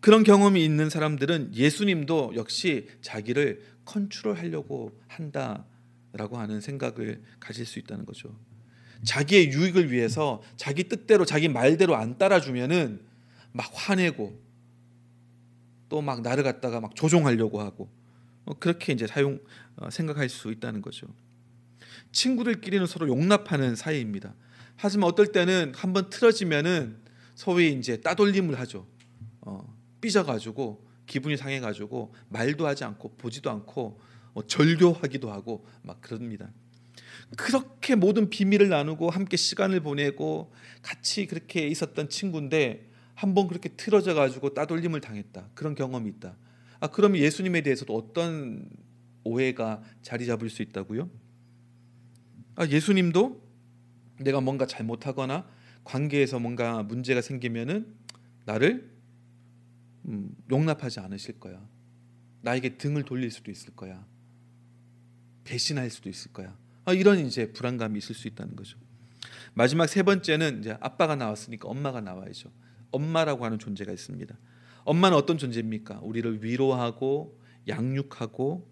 그런 0.00 0.24
경험이 0.24 0.64
있는 0.64 0.90
사람들은 0.90 1.54
예수님도 1.54 2.32
역시 2.34 2.88
자기를 3.02 3.62
컨트롤하려고 3.84 4.98
한다라고 5.06 6.38
하는 6.38 6.60
생각을 6.60 7.22
가질 7.38 7.64
수 7.66 7.78
있다는 7.78 8.04
거죠. 8.04 8.36
자기의 9.04 9.52
유익을 9.52 9.90
위해서 9.92 10.42
자기 10.56 10.84
뜻대로 10.84 11.24
자기 11.24 11.48
말대로 11.48 11.94
안 11.96 12.18
따라주면은 12.18 13.00
막 13.52 13.70
화내고 13.72 14.40
또 15.88 16.00
막 16.00 16.22
나를 16.22 16.42
갖다가 16.42 16.80
막 16.80 16.94
조종하려고 16.96 17.60
하고 17.60 17.84
어, 17.84 18.01
그렇게 18.58 18.92
이제 18.92 19.06
사용 19.06 19.40
어, 19.76 19.90
생각할 19.90 20.28
수 20.28 20.50
있다는 20.50 20.82
거죠. 20.82 21.06
친구들끼리는 22.12 22.86
서로 22.86 23.08
용납하는 23.08 23.74
사이입니다. 23.74 24.34
하지만 24.76 25.08
어떨 25.08 25.28
때는 25.28 25.72
한번 25.74 26.10
틀어지면은 26.10 26.96
소위 27.34 27.72
이제 27.72 28.00
따돌림을 28.00 28.58
하죠. 28.60 28.86
어, 29.40 29.76
삐져가지고 30.00 30.86
기분이 31.06 31.36
상해가지고 31.36 32.14
말도 32.28 32.66
하지 32.66 32.84
않고 32.84 33.16
보지도 33.16 33.50
않고 33.50 34.00
어, 34.34 34.46
절교하기도 34.46 35.30
하고 35.30 35.66
막 35.82 36.00
그럽니다. 36.00 36.50
그렇게 37.36 37.94
모든 37.94 38.28
비밀을 38.28 38.68
나누고 38.68 39.10
함께 39.10 39.36
시간을 39.36 39.80
보내고 39.80 40.52
같이 40.82 41.26
그렇게 41.26 41.66
있었던 41.66 42.08
친구인데 42.08 42.90
한번 43.14 43.48
그렇게 43.48 43.70
틀어져 43.70 44.14
가지고 44.14 44.54
따돌림을 44.54 45.00
당했다. 45.00 45.48
그런 45.54 45.74
경험이 45.74 46.10
있다. 46.10 46.36
아, 46.82 46.88
그러면 46.88 47.20
예수님에 47.20 47.60
대해서도 47.60 47.94
어떤 47.94 48.68
오해가 49.22 49.80
자리 50.02 50.26
잡을 50.26 50.50
수 50.50 50.62
있다고요? 50.62 51.08
아, 52.56 52.66
예수님도 52.66 53.40
내가 54.18 54.40
뭔가 54.40 54.66
잘못하거나 54.66 55.48
관계에서 55.84 56.40
뭔가 56.40 56.82
문제가 56.82 57.20
생기면은 57.20 57.86
나를 58.46 58.90
음, 60.06 60.34
용납하지 60.50 60.98
않으실 60.98 61.38
거야. 61.38 61.64
나에게 62.40 62.78
등을 62.78 63.04
돌릴 63.04 63.30
수도 63.30 63.52
있을 63.52 63.76
거야. 63.76 64.04
배신할 65.44 65.88
수도 65.88 66.08
있을 66.10 66.32
거야. 66.32 66.58
아, 66.84 66.92
이런 66.92 67.20
이제 67.20 67.52
불안감이 67.52 67.96
있을 67.98 68.16
수 68.16 68.26
있다는 68.26 68.56
거죠. 68.56 68.76
마지막 69.54 69.86
세 69.86 70.02
번째는 70.02 70.58
이제 70.58 70.76
아빠가 70.80 71.14
나왔으니까 71.14 71.68
엄마가 71.68 72.00
나와야죠. 72.00 72.50
엄마라고 72.90 73.44
하는 73.44 73.60
존재가 73.60 73.92
있습니다. 73.92 74.36
엄마는 74.84 75.16
어떤 75.16 75.38
존재입니까? 75.38 76.00
우리를 76.02 76.42
위로하고 76.44 77.38
양육하고 77.68 78.68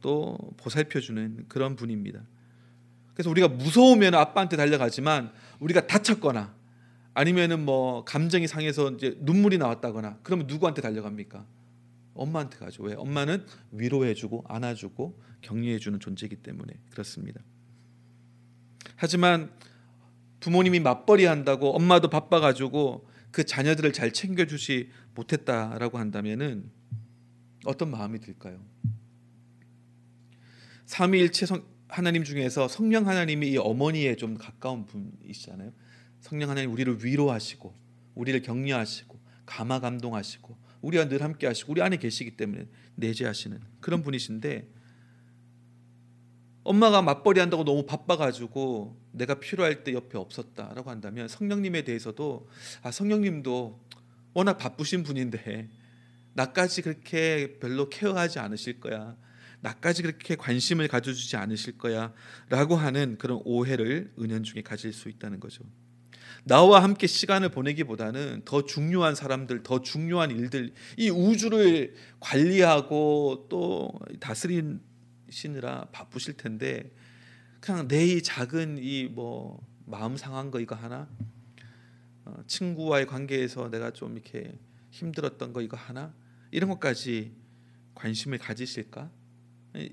또 0.00 0.38
보살펴주는 0.56 1.46
그런 1.48 1.76
분입니다. 1.76 2.22
그래서 3.14 3.30
우리가 3.30 3.48
무서우면 3.48 4.14
아빠한테 4.14 4.56
달려가지만 4.56 5.32
우리가 5.60 5.86
다쳤거나 5.86 6.54
아니면은 7.12 7.64
뭐 7.64 8.04
감정이 8.04 8.46
상해서 8.46 8.92
이제 8.92 9.16
눈물이 9.20 9.58
나왔다거나 9.58 10.20
그러면 10.22 10.46
누구한테 10.46 10.80
달려갑니까? 10.80 11.44
엄마한테 12.14 12.58
가죠. 12.58 12.82
왜? 12.84 12.94
엄마는 12.94 13.44
위로해주고 13.72 14.44
안아주고 14.48 15.20
격려해주는 15.42 16.00
존재이기 16.00 16.36
때문에 16.36 16.72
그렇습니다. 16.90 17.40
하지만 18.96 19.50
부모님이 20.40 20.80
맞벌이 20.80 21.24
한다고 21.24 21.74
엄마도 21.74 22.08
바빠가지고 22.08 23.08
그 23.30 23.44
자녀들을 23.44 23.92
잘 23.92 24.12
챙겨주지 24.12 24.90
못했다라고 25.14 25.98
한다면은 25.98 26.70
어떤 27.64 27.90
마음이 27.90 28.20
들까요? 28.20 28.64
삼위일체 30.86 31.46
하나님 31.88 32.24
중에서 32.24 32.68
성령 32.68 33.06
하나님이 33.06 33.50
이 33.50 33.56
어머니에 33.56 34.16
좀 34.16 34.36
가까운 34.36 34.86
분이시잖아요. 34.86 35.72
성령 36.20 36.50
하나님 36.50 36.72
우리를 36.72 37.04
위로하시고 37.04 37.74
우리를 38.14 38.42
격려하시고 38.42 39.18
감화 39.46 39.80
감동하시고 39.80 40.56
우리와 40.82 41.08
늘 41.08 41.22
함께 41.22 41.46
하시고 41.46 41.72
우리 41.72 41.82
안에 41.82 41.96
계시기 41.96 42.36
때문에 42.36 42.66
내재하시는 42.96 43.60
그런 43.80 44.02
분이신데 44.02 44.68
엄마가 46.62 47.02
맞벌이 47.02 47.40
한다고 47.40 47.64
너무 47.64 47.86
바빠가지고 47.86 48.96
내가 49.12 49.40
필요할 49.40 49.82
때 49.82 49.94
옆에 49.94 50.18
없었다라고 50.18 50.90
한다면 50.90 51.28
성령님에 51.28 51.82
대해서도 51.82 52.48
아 52.82 52.90
성령님도 52.90 53.80
워낙 54.34 54.58
바쁘신 54.58 55.02
분인데 55.02 55.68
나까지 56.34 56.82
그렇게 56.82 57.58
별로 57.60 57.88
케어하지 57.88 58.38
않으실 58.38 58.80
거야. 58.80 59.16
나까지 59.62 60.02
그렇게 60.02 60.36
관심을 60.36 60.88
가져주지 60.88 61.36
않으실 61.36 61.76
거야 61.76 62.14
라고 62.48 62.76
하는 62.76 63.18
그런 63.18 63.42
오해를 63.44 64.10
은연중에 64.18 64.62
가질 64.62 64.92
수 64.92 65.08
있다는 65.08 65.38
거죠. 65.38 65.64
나와 66.44 66.82
함께 66.82 67.06
시간을 67.06 67.50
보내기보다는 67.50 68.42
더 68.46 68.64
중요한 68.64 69.14
사람들, 69.14 69.62
더 69.62 69.82
중요한 69.82 70.30
일들, 70.30 70.72
이 70.96 71.10
우주를 71.10 71.94
관리하고 72.20 73.46
또 73.50 73.92
다스 74.20 74.46
리시느라 75.30 75.86
바쁘실 75.92 76.36
텐데 76.36 76.90
그냥 77.60 77.88
내 77.88 78.04
이 78.06 78.22
작은 78.22 78.78
이 78.82 79.08
뭐 79.08 79.60
마음 79.86 80.16
상한 80.16 80.50
거 80.52 80.60
이거 80.60 80.76
하나, 80.76 81.08
어, 82.24 82.36
친구와의 82.46 83.06
관계에서 83.06 83.70
내가 83.70 83.90
좀 83.90 84.14
이렇게 84.14 84.56
힘들었던 84.90 85.52
거 85.52 85.60
이거 85.62 85.76
하나 85.76 86.14
이런 86.52 86.70
것까지 86.70 87.32
관심을 87.94 88.38
가지실까? 88.38 89.10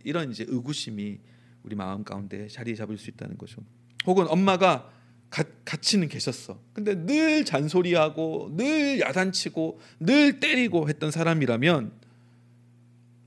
이런 0.04 0.32
이제 0.32 0.46
의구심이 0.48 1.20
우리 1.64 1.76
마음 1.76 2.04
가운데 2.04 2.48
자리 2.48 2.76
잡을 2.76 2.98
수 2.98 3.10
있다는 3.10 3.38
거죠. 3.38 3.62
혹은 4.06 4.28
엄마가 4.28 4.92
가, 5.30 5.44
같이는 5.66 6.08
계셨어. 6.08 6.60
근데 6.74 6.96
늘 6.96 7.44
잔소리하고 7.44 8.52
늘 8.56 9.00
야단치고 9.00 9.80
늘 10.00 10.40
때리고 10.40 10.90
했던 10.90 11.10
사람이라면 11.12 11.92
어, 11.92 12.07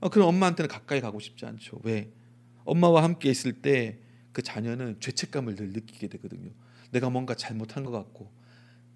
그럼 0.09 0.27
엄마한테는 0.29 0.67
가까이 0.67 1.01
가고 1.01 1.19
싶지 1.19 1.45
않죠. 1.45 1.79
왜? 1.83 2.11
엄마와 2.65 3.03
함께 3.03 3.29
있을 3.29 3.53
때 3.53 4.01
그 4.31 4.41
자녀는 4.41 4.97
죄책감을 4.99 5.55
늘 5.55 5.69
느끼게 5.69 6.07
되거든요. 6.07 6.51
내가 6.91 7.09
뭔가 7.09 7.35
잘못한 7.35 7.83
것 7.83 7.91
같고 7.91 8.31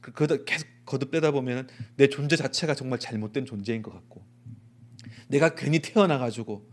그 0.01 0.45
계속 0.45 0.67
거듭되다 0.85 1.31
보면 1.31 1.67
내 1.97 2.07
존재 2.07 2.35
자체가 2.35 2.75
정말 2.75 2.99
잘못된 2.99 3.45
존재인 3.45 3.81
것 3.81 3.91
같고 3.91 4.23
내가 5.27 5.55
괜히 5.55 5.79
태어나 5.79 6.17
가지고 6.17 6.69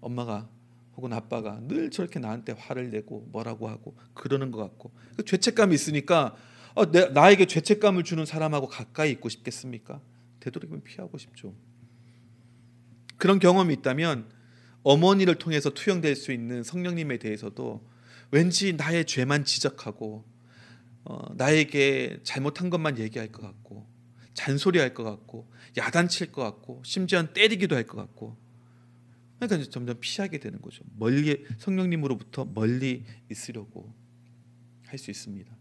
엄마가 0.00 0.48
혹은 0.96 1.12
아빠가 1.12 1.60
늘 1.62 1.90
저렇게 1.90 2.18
나한테 2.18 2.52
화를 2.52 2.90
내고 2.90 3.26
뭐라고 3.30 3.68
하고 3.68 3.96
그러는 4.14 4.50
것 4.50 4.58
같고 4.58 4.92
그 5.16 5.24
죄책감이 5.24 5.74
있으니까 5.74 6.36
어, 6.74 6.90
내, 6.90 7.08
나에게 7.08 7.46
죄책감을 7.46 8.04
주는 8.04 8.24
사람하고 8.24 8.68
가까이 8.68 9.10
있고 9.12 9.28
싶겠습니까? 9.28 10.00
되도록이면 10.40 10.82
피하고 10.82 11.18
싶죠. 11.18 11.54
그런 13.20 13.38
경험이 13.38 13.74
있다면 13.74 14.28
어머니를 14.82 15.36
통해서 15.36 15.70
투영될 15.70 16.16
수 16.16 16.32
있는 16.32 16.62
성령님에 16.62 17.18
대해서도 17.18 17.86
왠지 18.32 18.72
나의 18.72 19.04
죄만 19.04 19.44
지적하고 19.44 20.24
어, 21.04 21.34
나에게 21.36 22.20
잘못한 22.24 22.70
것만 22.70 22.98
얘기할 22.98 23.30
것 23.30 23.42
같고 23.42 23.86
잔소리할 24.34 24.94
것 24.94 25.04
같고 25.04 25.50
야단칠 25.76 26.32
것 26.32 26.42
같고 26.42 26.82
심지어 26.84 27.32
때리기도 27.32 27.76
할 27.76 27.84
것 27.84 27.98
같고 27.98 28.36
그러니까 29.38 29.70
점점 29.70 29.98
피하게 30.00 30.38
되는 30.38 30.60
거죠. 30.60 30.82
멀리 30.96 31.44
성령님으로부터 31.58 32.46
멀리 32.46 33.04
있으려고 33.30 33.94
할 34.86 34.98
수 34.98 35.10
있습니다. 35.10 35.54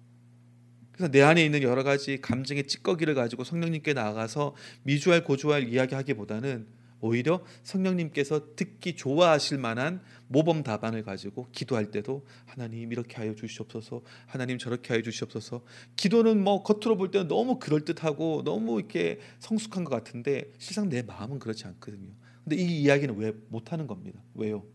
그래서 0.92 1.12
내 1.12 1.22
안에 1.22 1.44
있는 1.44 1.62
여러 1.62 1.84
가지 1.84 2.20
감정의 2.20 2.68
찌꺼기를 2.68 3.16
가지고 3.16 3.44
성령님께 3.44 3.94
나아가서 3.94 4.56
미주알 4.84 5.24
고주알 5.24 5.68
이야기하기보다는 5.70 6.79
오히려 7.02 7.44
성령님께서 7.64 8.56
듣기 8.56 8.96
좋아하실 8.96 9.58
만한 9.58 10.02
모범 10.28 10.64
답안을 10.64 11.04
가지고 11.04 11.48
기도할 11.52 11.92
때도 11.92 12.26
하나님 12.46 12.92
이렇게 12.92 13.16
하여 13.16 13.34
주시옵소서 13.36 14.02
하나님 14.28 14.58
저렇게 14.58 14.94
하여 14.94 15.02
주시옵소서. 15.02 15.64
기도는 15.96 16.44
뭐 16.44 16.64
겉으로 16.64 16.98
볼 16.98 17.12
때는 17.12 17.28
너무 17.28 17.60
그럴듯하고 17.60 18.44
너무 18.44 18.80
이렇게 18.80 19.20
성숙한 19.40 19.84
것 19.84 19.92
같은데 19.92 20.52
실상 20.58 20.90
내 20.90 21.02
마음은 21.02 21.40
그렇지 21.40 21.66
않거든요. 21.68 22.12
근데 22.44 22.58
이 22.58 22.82
이야기는 22.82 23.16
왜 23.18 23.34
못하는 23.48 23.88
겁니다. 23.88 24.20
왜요? 24.34 24.66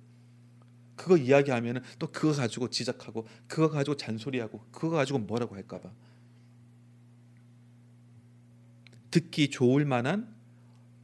그거 0.97 1.17
이야기하면 1.17 1.83
또 1.99 2.07
그거 2.07 2.33
가지고 2.33 2.71
지적하고 2.71 3.27
그거 3.49 3.69
가지고 3.69 3.97
잔소리하고 3.97 4.65
그거 4.71 4.91
가지고 4.91 5.19
뭐라고 5.19 5.57
할까봐. 5.57 5.91
듣기 9.11 9.51
좋을 9.51 9.85
만한 9.85 10.35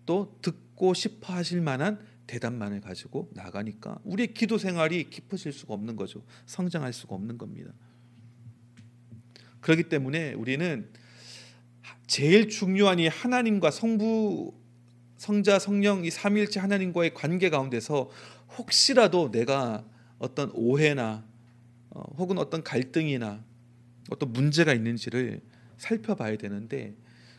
또 0.06 0.38
듣 0.42 0.69
고 0.80 0.94
싶어 0.94 1.34
하실 1.34 1.60
만한 1.60 2.00
대답만을 2.26 2.80
가지고 2.80 3.28
나가니까 3.34 3.98
우리의 4.02 4.32
기도 4.32 4.56
생활이 4.56 5.10
깊어질 5.10 5.52
수가 5.52 5.74
없는 5.74 5.94
거죠. 5.94 6.24
성장할 6.46 6.94
수가 6.94 7.16
없는 7.16 7.36
겁니다. 7.36 7.70
그렇기 9.60 9.90
때문에 9.90 10.32
우리는 10.32 10.88
제일 12.06 12.48
중요한 12.48 12.98
이 12.98 13.08
하나님과 13.08 13.70
성부 13.70 14.54
성자 15.18 15.58
성령 15.58 16.06
이 16.06 16.10
삼일체 16.10 16.60
하나님과의 16.60 17.12
관계 17.12 17.50
가운데서 17.50 18.08
혹시라도 18.56 19.30
내가 19.30 19.84
어떤 20.18 20.50
오해나 20.54 21.26
어, 21.90 22.00
혹은 22.16 22.38
어떤 22.38 22.64
갈등이나 22.64 23.44
어떤 24.08 24.32
문제가 24.32 24.72
있는지를 24.72 25.42
살펴봐야 25.76 26.38
되는데 26.38 26.96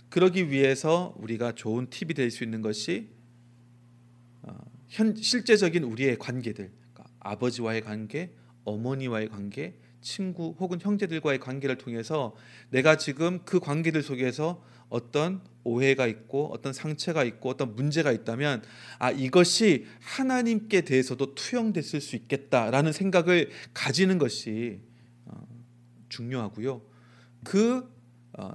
그러기 0.10 0.52
위해서 0.52 1.16
우리가 1.18 1.54
좋은 1.54 1.90
팁이 1.90 2.14
될 2.14 2.30
수 2.30 2.44
있는 2.44 2.62
것이 2.62 3.10
어, 3.10 3.21
현 4.88 5.16
실제적인 5.16 5.84
우리의 5.84 6.18
관계들, 6.18 6.72
그러니까 6.94 7.14
아버지와의 7.20 7.82
관계, 7.82 8.34
어머니와의 8.66 9.30
관계, 9.30 9.78
친구 10.02 10.56
혹은 10.60 10.80
형제들과의 10.82 11.40
관계를 11.40 11.78
통해서 11.78 12.36
내가 12.70 12.98
지금 12.98 13.40
그 13.46 13.60
관계들 13.60 14.02
속에서 14.02 14.64
어떤 14.90 15.42
오해가 15.64 16.08
있고 16.08 16.52
어떤 16.52 16.74
상처가 16.74 17.24
있고 17.24 17.50
어떤 17.50 17.76
문제가 17.76 18.12
있다면 18.12 18.64
아 19.00 19.12
이것이 19.12 19.86
하나님께 20.02 20.82
대해서도 20.82 21.36
투영됐을 21.36 22.02
수 22.02 22.16
있겠다라는 22.16 22.92
생각을 22.92 23.52
가지는 23.74 24.18
것이 24.18 24.82
어, 25.26 25.48
중요하고요. 26.10 26.82
그 27.44 27.90
어, 28.34 28.54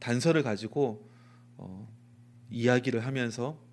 단서를 0.00 0.42
가지고 0.42 1.08
어, 1.56 1.86
이야기를 2.50 3.04
하면서 3.04 3.69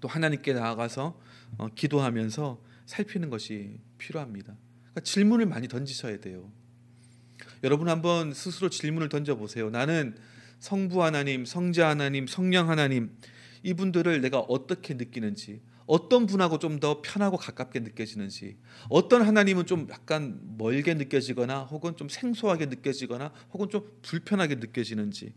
또 0.00 0.08
하나님께 0.08 0.52
나아가서 0.52 1.18
어, 1.58 1.68
기도하면서 1.74 2.62
살피는 2.86 3.30
것이 3.30 3.78
필요합니다. 3.98 4.56
그러니까 4.82 5.00
질문을 5.02 5.46
많이 5.46 5.68
던지셔야 5.68 6.20
돼요. 6.20 6.50
여러분 7.64 7.88
한번 7.88 8.32
스스로 8.32 8.68
질문을 8.70 9.08
던져 9.08 9.36
보세요. 9.36 9.70
나는 9.70 10.16
성부 10.58 11.02
하나님, 11.02 11.44
성자 11.44 11.88
하나님, 11.88 12.26
성령 12.26 12.70
하나님 12.70 13.16
이분들을 13.62 14.20
내가 14.20 14.38
어떻게 14.40 14.94
느끼는지, 14.94 15.60
어떤 15.86 16.26
분하고 16.26 16.58
좀 16.58 16.80
더 16.80 17.00
편하고 17.02 17.36
가깝게 17.36 17.80
느껴지는지, 17.80 18.58
어떤 18.88 19.22
하나님은 19.22 19.66
좀 19.66 19.86
약간 19.90 20.40
멀게 20.58 20.94
느껴지거나, 20.94 21.64
혹은 21.64 21.96
좀 21.96 22.08
생소하게 22.08 22.66
느껴지거나, 22.66 23.32
혹은 23.52 23.68
좀 23.68 23.88
불편하게 24.02 24.56
느껴지는지, 24.56 25.32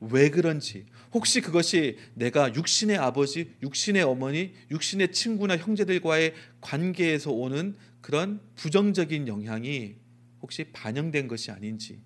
왜 0.00 0.30
그런지 0.30 0.86
혹시 1.12 1.40
그것이 1.40 1.98
내가 2.14 2.54
육신의 2.54 2.96
아버지, 2.96 3.54
육신의 3.62 4.02
어머니, 4.02 4.54
육신의 4.70 5.12
친구나 5.12 5.56
형제들과의 5.56 6.34
관계에서 6.60 7.30
오는 7.32 7.76
그런 8.00 8.40
부정적인 8.56 9.28
영향이 9.28 9.96
혹시 10.40 10.64
반영된 10.72 11.28
것이 11.28 11.50
아닌지 11.50 12.00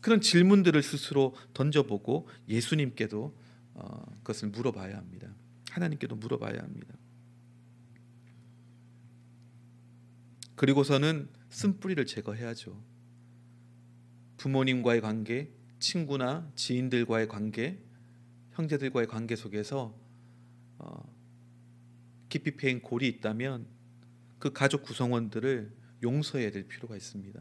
그런 0.00 0.20
질문들을 0.20 0.82
스스로 0.82 1.34
던져보고 1.54 2.28
예수님께도 2.48 3.36
어, 3.74 4.06
그것을 4.18 4.48
물어봐야 4.48 4.96
합니다. 4.96 5.28
하나님께도 5.70 6.16
물어봐야 6.16 6.58
합니다. 6.58 6.94
그리고서는 10.56 11.28
쓴 11.50 11.78
뿌리를 11.78 12.04
제거해야죠. 12.06 12.82
부모님과의 14.38 15.00
관계, 15.02 15.50
친구나 15.86 16.50
지인들과의 16.56 17.28
관계, 17.28 17.78
형제들과의 18.54 19.06
관계 19.06 19.36
속에서 19.36 19.96
어, 20.78 21.14
깊이 22.28 22.56
패인 22.56 22.82
골이 22.82 23.06
있다면 23.06 23.66
그 24.40 24.52
가족 24.52 24.82
구성원들을 24.82 25.72
용서해야 26.02 26.50
될 26.50 26.66
필요가 26.66 26.96
있습니다. 26.96 27.40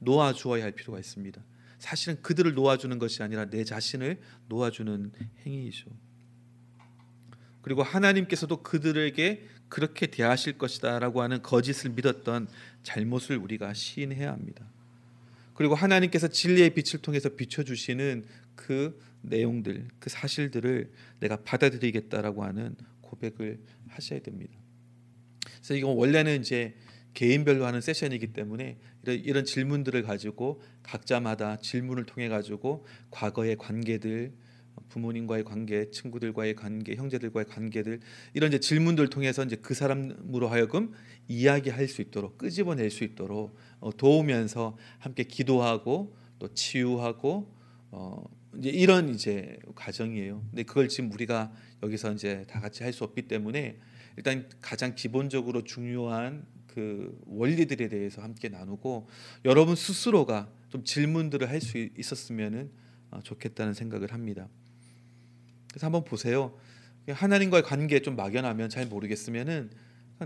놓아주어야 0.00 0.64
할 0.64 0.72
필요가 0.72 0.98
있습니다. 0.98 1.42
사실은 1.78 2.20
그들을 2.20 2.52
놓아주는 2.52 2.98
것이 2.98 3.22
아니라 3.22 3.46
내 3.46 3.64
자신을 3.64 4.20
놓아주는 4.48 5.12
행위이죠. 5.46 5.90
그리고 7.62 7.82
하나님께서도 7.82 8.62
그들에게 8.62 9.48
그렇게 9.70 10.08
대하실 10.08 10.58
것이다라고 10.58 11.22
하는 11.22 11.42
거짓을 11.42 11.90
믿었던 11.92 12.48
잘못을 12.82 13.38
우리가 13.38 13.72
시인해야 13.72 14.30
합니다. 14.30 14.66
그리고 15.58 15.74
하나님께서 15.74 16.28
진리의 16.28 16.70
빛을 16.70 17.02
통해서 17.02 17.30
비춰주시는 17.30 18.24
그 18.54 18.96
내용들, 19.22 19.88
그 19.98 20.08
사실들을 20.08 20.92
내가 21.18 21.42
받아들이겠다라고 21.42 22.44
하는 22.44 22.76
고백을 23.00 23.58
하셔야 23.88 24.20
됩니다. 24.20 24.56
그래서 25.56 25.74
이건 25.74 25.96
원래는 25.96 26.42
이제 26.42 26.76
개인별로 27.14 27.66
하는 27.66 27.80
세션이기 27.80 28.34
때문에 28.34 28.78
이런, 29.02 29.18
이런 29.18 29.44
질문들을 29.44 30.00
가지고 30.04 30.62
각자마다 30.84 31.58
질문을 31.58 32.04
통해 32.04 32.28
가지고 32.28 32.86
과거의 33.10 33.56
관계들, 33.56 34.32
부모님과의 34.88 35.44
관계, 35.44 35.90
친구들과의 35.90 36.54
관계, 36.54 36.94
형제들과의 36.94 37.46
관계들 37.46 38.00
이런 38.34 38.48
이제 38.48 38.60
질문들을 38.60 39.10
통해서 39.10 39.44
이제 39.44 39.56
그 39.56 39.74
사람으로 39.74 40.48
하여금 40.48 40.92
이야기할 41.28 41.88
수 41.88 42.02
있도록 42.02 42.38
끄집어낼 42.38 42.90
수 42.90 43.04
있도록 43.04 43.56
어, 43.80 43.96
도우면서 43.96 44.76
함께 44.98 45.24
기도하고 45.24 46.16
또 46.38 46.52
치유하고 46.54 47.52
어, 47.90 48.24
이제 48.58 48.70
이런 48.70 49.08
이제 49.08 49.58
과정이에요. 49.74 50.42
근데 50.50 50.62
그걸 50.62 50.88
지금 50.88 51.12
우리가 51.12 51.52
여기서 51.82 52.12
이제 52.12 52.44
다 52.48 52.60
같이 52.60 52.82
할 52.82 52.92
수 52.92 53.04
없기 53.04 53.22
때문에 53.22 53.78
일단 54.16 54.48
가장 54.60 54.94
기본적으로 54.94 55.62
중요한 55.62 56.44
그 56.66 57.16
원리들에 57.26 57.88
대해서 57.88 58.22
함께 58.22 58.48
나누고 58.48 59.08
여러분 59.44 59.76
스스로가 59.76 60.50
좀 60.70 60.84
질문들을 60.84 61.48
할 61.48 61.60
수 61.60 61.78
있었으면은 61.96 62.70
어, 63.10 63.20
좋겠다는 63.22 63.74
생각을 63.74 64.12
합니다. 64.12 64.48
그래서 65.70 65.86
한번 65.86 66.04
보세요. 66.04 66.58
하나님과의 67.08 67.62
관계 67.62 68.00
좀 68.00 68.16
막연하면 68.16 68.68
잘 68.68 68.86
모르겠으면은 68.86 69.70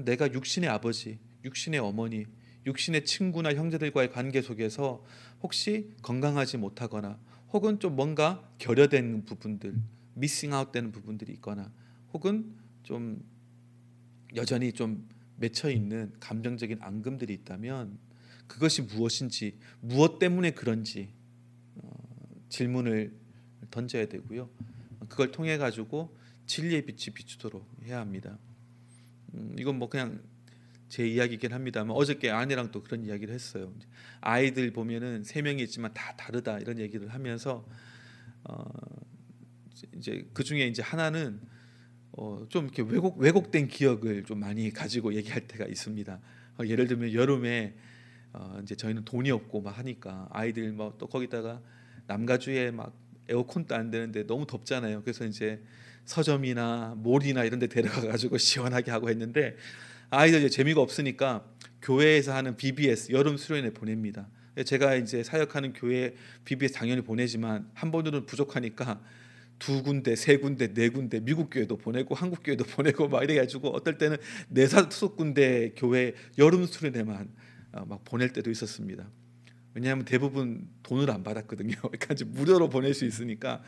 내가 0.05 0.33
육신의 0.33 0.69
아버지, 0.69 1.19
육신의 1.45 1.81
어머니, 1.81 2.27
육신의 2.67 3.05
친구나 3.05 3.55
형제들과의 3.55 4.13
관계 4.13 4.41
속에서 4.41 5.05
혹시 5.43 5.93
건강하지 6.03 6.59
못하거나 6.59 7.19
혹은 7.53 7.79
좀 7.79 7.97
뭔가 7.97 8.49
결여된 8.59 9.25
부분들, 9.25 9.75
미싱아웃 10.15 10.73
되는 10.73 10.93
부분들이 10.93 11.33
있거나 11.35 11.73
혹은 12.13 12.55
좀 12.83 13.23
여전히 14.35 14.73
좀 14.73 15.09
맺혀 15.37 15.71
있는 15.71 16.13
감정적인 16.21 16.79
앙금들이 16.81 17.35
있다면 17.35 17.99
그것이 18.47 18.83
무엇인지 18.83 19.59
무엇 19.81 20.19
때문에 20.19 20.53
그런지 20.53 21.13
어, 21.77 21.91
질문을 22.49 23.13
던져야 23.71 24.07
되고요. 24.07 24.49
그걸 25.09 25.31
통해 25.31 25.57
가지고 25.59 26.17
진리의 26.47 26.83
빛이 26.87 27.15
비추도록 27.15 27.67
해야 27.85 28.01
합니다. 28.01 28.39
음, 29.35 29.57
이건 29.59 29.79
뭐 29.79 29.89
그냥 29.89 30.21
제 30.89 31.07
이야기긴 31.07 31.53
합니다만 31.55 31.97
어저께 31.97 32.31
아내랑 32.31 32.71
또 32.71 32.83
그런 32.83 33.05
이야기를 33.05 33.33
했어요. 33.33 33.73
아이들 34.21 34.73
보면은 34.73 35.25
세 35.25 35.41
명이 35.41 35.63
있지만 35.63 35.95
다 35.95 36.15
다르다 36.17 36.59
이런 36.59 36.79
얘기를 36.79 37.09
하면서 37.09 37.67
어 38.45 38.65
이제 39.97 40.29
그 40.35 40.45
중에 40.45 40.67
이제 40.67 40.83
하나는 40.83 41.41
어 42.13 42.45
좀 42.51 42.65
이렇게 42.67 42.83
왜곡 42.83 43.19
왜곡된 43.19 43.69
기억을 43.69 44.25
좀 44.25 44.41
많이 44.41 44.71
가지고 44.71 45.15
얘기할 45.15 45.47
때가 45.47 45.65
있습니다. 45.67 46.21
어 46.59 46.67
예를 46.67 46.87
들면 46.87 47.15
여름에 47.15 47.75
어 48.35 48.61
이제 48.63 48.75
저희는 48.75 49.05
돈이 49.07 49.31
없고 49.31 49.63
막 49.63 49.79
하니까 49.79 50.29
아이들 50.31 50.73
뭐 50.73 50.95
또 50.99 51.07
거기다가 51.07 51.63
남가주에 52.07 52.71
막 52.71 52.93
에어컨도 53.29 53.75
안 53.75 53.91
되는데 53.91 54.27
너무 54.27 54.47
덥잖아요. 54.47 55.03
그래서 55.03 55.25
이제 55.25 55.63
서점이나 56.05 56.95
몰이나 56.97 57.45
이런 57.45 57.59
데 57.59 57.67
데려가 57.67 58.01
가지고 58.01 58.37
시원하게 58.39 58.91
하고 58.91 59.09
했는데 59.09 59.57
아이들 60.11 60.41
이제 60.41 60.49
재미가 60.49 60.81
없으니까 60.81 61.45
교회에서 61.81 62.35
하는 62.35 62.57
BBS 62.57 63.13
여름 63.13 63.37
수련회 63.37 63.71
보냅니다. 63.71 64.29
제가 64.67 64.97
이제 64.97 65.23
사역하는 65.23 65.73
교회 65.73 66.15
BBS 66.45 66.75
당연히 66.75 67.01
보내지만 67.01 67.71
한 67.75 67.91
번으로는 67.91 68.27
부족하니까 68.27 69.01
두 69.59 69.83
군데, 69.83 70.17
세 70.17 70.39
군데, 70.39 70.75
네 70.75 70.89
군데 70.89 71.21
미국 71.21 71.49
교회도 71.49 71.79
보내고 71.79 72.15
한국 72.15 72.43
교회도 72.43 72.65
보내고 72.65 73.09
막 73.09 73.23
이래 73.23 73.37
가지고 73.37 73.69
어떨 73.69 73.97
때는 73.97 74.17
네 74.49 74.67
다섯 74.67 75.17
군데 75.17 75.73
교회 75.77 76.15
여름 76.37 76.67
수련회만 76.67 77.29
어, 77.73 77.85
막 77.87 78.05
보낼 78.05 78.33
때도 78.33 78.51
있었습니다. 78.51 79.09
왜냐하면 79.75 80.05
대부분 80.05 80.69
돈을 80.83 81.11
안 81.11 81.23
받았거든요. 81.23 81.75
그러니까 81.81 82.15
이제 82.15 82.25
무료로 82.25 82.69
보낼 82.69 82.95
수 82.95 83.05
있으니까 83.05 83.63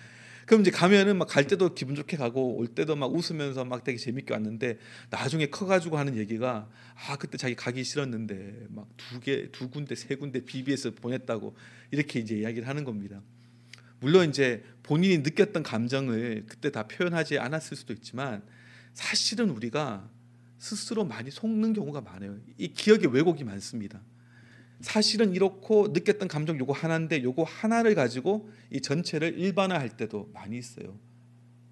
그럼 0.47 0.61
이제 0.61 0.71
가면은 0.71 1.17
막 1.17 1.29
갈 1.29 1.47
때도 1.47 1.75
기분 1.75 1.95
좋게 1.95 2.19
가고 2.19 2.57
올 2.57 2.67
때도 2.69 2.97
막 2.97 3.07
웃으면서 3.15 3.65
막 3.65 3.83
되게 3.83 3.97
재밌게 3.97 4.35
왔는데 4.35 4.79
나중에 5.11 5.47
커가지고 5.47 5.97
하는 5.97 6.17
얘기가 6.19 6.69
아 7.09 7.17
그때 7.17 7.39
자기 7.39 7.55
가기 7.55 7.83
싫었는데 7.85 8.67
막 8.69 8.87
두 8.97 9.21
개, 9.21 9.51
두 9.51 9.71
군데, 9.71 9.95
세 9.95 10.15
군데 10.17 10.41
BBS 10.45 10.95
보냈다고 10.97 11.57
이렇게 11.91 12.21
이제 12.21 12.37
이야기를 12.37 12.69
하는 12.69 12.85
겁니다. 12.85 13.23
물론 14.01 14.29
이제 14.29 14.63
본인이 14.83 15.19
느꼈던 15.19 15.63
감정을 15.63 16.45
그때 16.47 16.71
다 16.71 16.87
표현하지 16.87 17.39
않았을 17.39 17.77
수도 17.77 17.93
있지만 17.95 18.43
사실은 18.93 19.51
우리가 19.51 20.09
스스로 20.59 21.05
많이 21.05 21.31
속는 21.31 21.73
경우가 21.73 22.01
많아요. 22.03 22.37
이 22.59 22.69
기억의 22.69 23.13
왜곡이 23.13 23.45
많습니다. 23.45 24.01
사실은 24.81 25.35
이렇고 25.35 25.89
느꼈던 25.89 26.29
감정 26.29 26.59
요거 26.59 26.73
하나인데 26.73 27.23
요거 27.23 27.45
하나를 27.45 27.95
가지고 27.95 28.51
이 28.71 28.81
전체를 28.81 29.39
일반화할 29.39 29.97
때도 29.97 30.31
많이 30.33 30.59
있어요. 30.59 30.99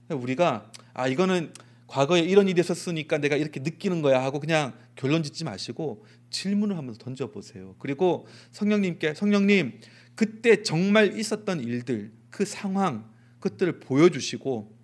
우리가 0.08 0.70
아 0.94 1.08
이거는 1.08 1.52
과거에 1.86 2.20
이런 2.20 2.48
일이 2.48 2.60
있었으니까 2.60 3.18
내가 3.18 3.36
이렇게 3.36 3.60
느끼는 3.60 4.00
거야 4.00 4.22
하고 4.22 4.40
그냥 4.40 4.72
결론 4.96 5.22
짓지 5.22 5.44
마시고 5.44 6.06
질문을 6.30 6.76
한번 6.78 6.96
던져 6.96 7.30
보세요. 7.30 7.76
그리고 7.78 8.26
성령님께 8.50 9.14
성령님 9.14 9.80
그때 10.14 10.62
정말 10.62 11.18
있었던 11.18 11.60
일들 11.60 12.12
그 12.30 12.44
상황 12.44 13.10
그것들을 13.40 13.80
보여주시고 13.80 14.74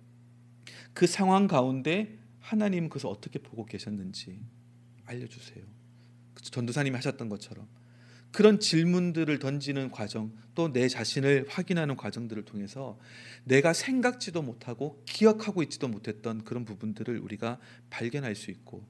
그 0.93 1.07
상황 1.07 1.47
가운데 1.47 2.19
하나님 2.39 2.89
그것을 2.89 3.07
어떻게 3.07 3.39
보고 3.39 3.65
계셨는지 3.65 4.39
알려주세요. 5.05 5.63
전도사님이 6.41 6.95
하셨던 6.95 7.29
것처럼 7.29 7.67
그런 8.31 8.59
질문들을 8.59 9.39
던지는 9.39 9.91
과정, 9.91 10.31
또 10.59 10.73
내 10.73 10.89
자신을 10.89 11.45
확인하는 11.47 11.95
과정들을 11.95 12.43
통해서 12.43 12.99
내가 13.45 13.71
생각지도 13.71 14.41
못하고 14.41 15.01
기억하고 15.05 15.63
있지도 15.63 15.87
못했던 15.87 16.43
그런 16.43 16.65
부분들을 16.65 17.17
우리가 17.17 17.59
발견할 17.89 18.35
수 18.35 18.51
있고 18.51 18.85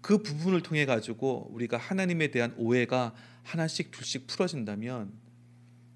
그 0.00 0.18
부분을 0.18 0.62
통해 0.62 0.84
가지고 0.84 1.48
우리가 1.52 1.76
하나님에 1.76 2.32
대한 2.32 2.52
오해가 2.56 3.14
하나씩 3.44 3.92
둘씩 3.92 4.26
풀어진다면 4.26 5.12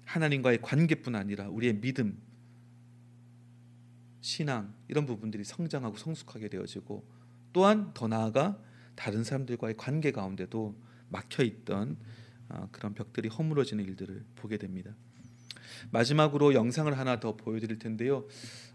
하나님과의 0.05 0.61
관계뿐 0.61 1.15
아니라 1.15 1.49
우리의 1.49 1.81
믿음, 1.81 2.17
신앙 4.21 4.73
이런 4.87 5.05
부분들이 5.05 5.43
성장하고 5.43 5.97
성숙하게 5.97 6.47
되어지고 6.47 7.05
또한 7.51 7.91
더 7.93 8.07
나아가 8.07 8.57
다른 8.95 9.25
사람들과의 9.25 9.75
관계 9.75 10.11
가운데도 10.11 10.73
막혀 11.09 11.43
있던 11.43 11.91
어, 11.91 12.26
그런 12.71 12.93
벽들이 12.93 13.29
허물어지는 13.29 13.83
일들을 13.85 14.23
보게 14.35 14.57
됩니다. 14.57 14.91
마지막으로 15.91 16.53
영상을 16.53 16.97
하나 16.97 17.19
더 17.19 17.35
보여드릴 17.35 17.79
텐데요. 17.79 18.25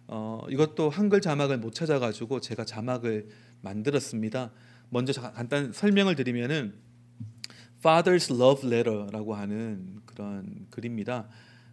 어, 0.07 0.45
이것도 0.51 0.91
한글 0.91 1.21
자막을 1.21 1.59
못 1.59 1.75
찾아가지고 1.75 2.41
제가 2.41 2.65
자막을 2.65 3.29
만들었습니다. 3.63 4.53
먼저 4.91 5.13
간단 5.33 5.73
설명을 5.73 6.17
드리면은 6.17 6.75
Father's 7.83 8.31
Love 8.35 8.69
Letter라고 8.71 9.35
하는 9.35 10.01
그런 10.07 10.67
글입니다. 10.71 11.29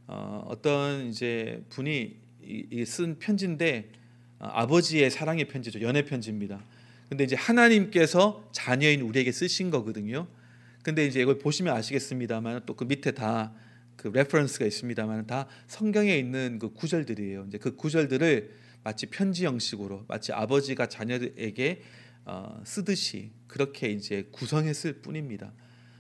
어, 0.08 0.44
어떤 0.48 1.08
이제 1.08 1.64
분이 1.70 2.18
이, 2.44 2.68
이 2.72 2.86
쓴 2.86 3.20
편지인데 3.20 3.92
어, 4.40 4.46
아버지의 4.46 5.12
사랑의 5.12 5.48
편지죠. 5.48 5.82
연애 5.82 6.04
편지입니다. 6.06 6.64
근데 7.10 7.24
이제 7.24 7.36
하나님께서 7.36 8.48
자녀인 8.52 9.02
우리에게 9.02 9.32
쓰신 9.32 9.70
거거든요. 9.72 10.28
근데 10.90 11.06
이제 11.06 11.22
이걸 11.22 11.40
보시면 11.40 11.76
아시겠습니다만 11.76 12.66
또 12.66 12.76
그 12.76 12.84
밑에 12.84 13.12
다 13.12 13.54
그 14.00 14.08
레퍼런스가 14.08 14.66
있습니다만 14.66 15.28
다 15.28 15.46
성경에 15.68 16.18
있는 16.18 16.58
그 16.58 16.72
구절들이에요. 16.72 17.46
이제 17.50 17.58
그 17.58 17.76
구절들을 17.76 18.56
마치 18.82 19.08
편지 19.08 19.46
형식으로 19.46 20.06
마치 20.08 20.32
아버지가 20.32 20.88
자녀에게 20.88 21.82
어, 22.24 22.62
쓰듯이 22.64 23.32
그렇게 23.48 23.90
이제 23.90 24.30
구성했을 24.32 25.02
뿐입니다. 25.02 25.52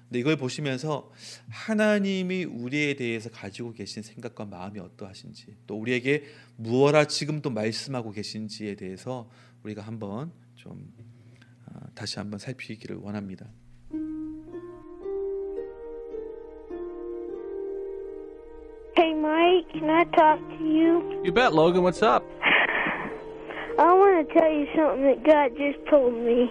근데 0.08 0.20
이걸 0.20 0.38
보시면서 0.38 1.12
하나님이 1.50 2.46
우리에 2.46 2.94
대해서 2.94 3.30
가지고 3.30 3.74
계신 3.74 4.02
생각과 4.02 4.46
마음이 4.46 4.80
어떠하신지 4.80 5.58
또 5.68 5.78
우리에게 5.78 6.24
무엇라 6.56 7.06
지금도 7.06 7.50
말씀하고 7.50 8.12
계신지에 8.12 8.76
대해서 8.76 9.30
우리가 9.64 9.82
한번 9.82 10.32
좀 10.56 10.90
어, 11.66 11.82
다시 11.96 12.18
한번 12.18 12.40
살피기를 12.40 12.96
원합니다. 12.96 13.46
Mike, 19.22 19.70
can 19.74 19.90
I 19.90 20.06
talk 20.16 20.40
to 20.40 20.64
you? 20.64 21.22
You 21.26 21.32
bet, 21.34 21.54
Logan. 21.54 21.84
What's 21.84 22.02
up? 22.02 22.24
I 22.44 23.94
want 23.94 24.28
to 24.28 24.34
tell 24.34 24.52
you 24.52 24.66
something 24.76 25.04
that 25.04 25.24
God 25.26 25.58
just 25.58 25.80
told 25.90 26.14
me. 26.14 26.50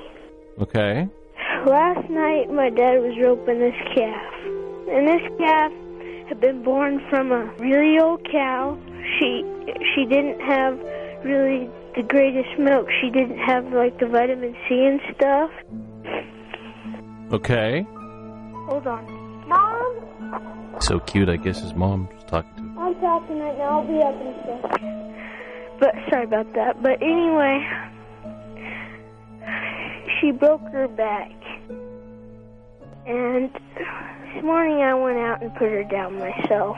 Okay. 0.61 1.09
Last 1.67 2.11
night, 2.11 2.53
my 2.53 2.69
dad 2.69 3.01
was 3.01 3.17
roping 3.23 3.59
this 3.59 3.75
calf. 3.95 4.35
And 4.91 5.09
this 5.09 5.23
calf 5.39 5.73
had 6.29 6.41
been 6.41 6.63
born 6.63 7.01
from 7.09 7.33
a 7.33 7.45
really 7.59 7.99
old 7.99 8.27
cow. 8.31 8.79
She 9.19 9.45
she 9.95 10.05
didn't 10.05 10.41
have 10.41 10.79
really 11.25 11.71
the 11.97 12.03
greatest 12.03 12.59
milk. 12.59 12.89
She 13.01 13.11
didn't 13.11 13.39
have 13.39 13.73
like 13.73 13.99
the 13.99 14.07
vitamin 14.07 14.55
C 14.69 14.85
and 14.85 15.01
stuff. 15.15 15.51
Okay. 17.33 17.87
Hold 18.69 18.87
on. 18.87 19.18
So 20.81 21.01
cute. 21.01 21.29
I 21.29 21.37
guess 21.37 21.61
his 21.61 21.75
mom's 21.75 22.09
talking 22.27 22.55
to 22.57 22.63
him. 22.63 22.79
I'm 22.79 22.95
talking 22.97 23.39
right 23.41 23.59
now. 23.59 23.81
I'll 23.81 23.87
be 23.87 24.01
up 24.01 24.15
in 24.21 24.27
a 24.29 24.71
second. 24.71 25.15
But 25.81 25.95
sorry 26.11 26.25
about 26.25 26.53
that. 26.55 26.83
But 26.83 27.03
anyway, 27.03 27.67
she 30.21 30.31
broke 30.33 30.63
her 30.73 30.89
back. 30.89 31.33
And 33.07 33.51
this 33.53 34.45
morning 34.45 34.83
I 34.83 34.95
went 34.95 35.19
out 35.19 35.43
and 35.43 35.53
put 35.55 35.71
her 35.71 35.85
down 35.85 36.19
myself. 36.19 36.77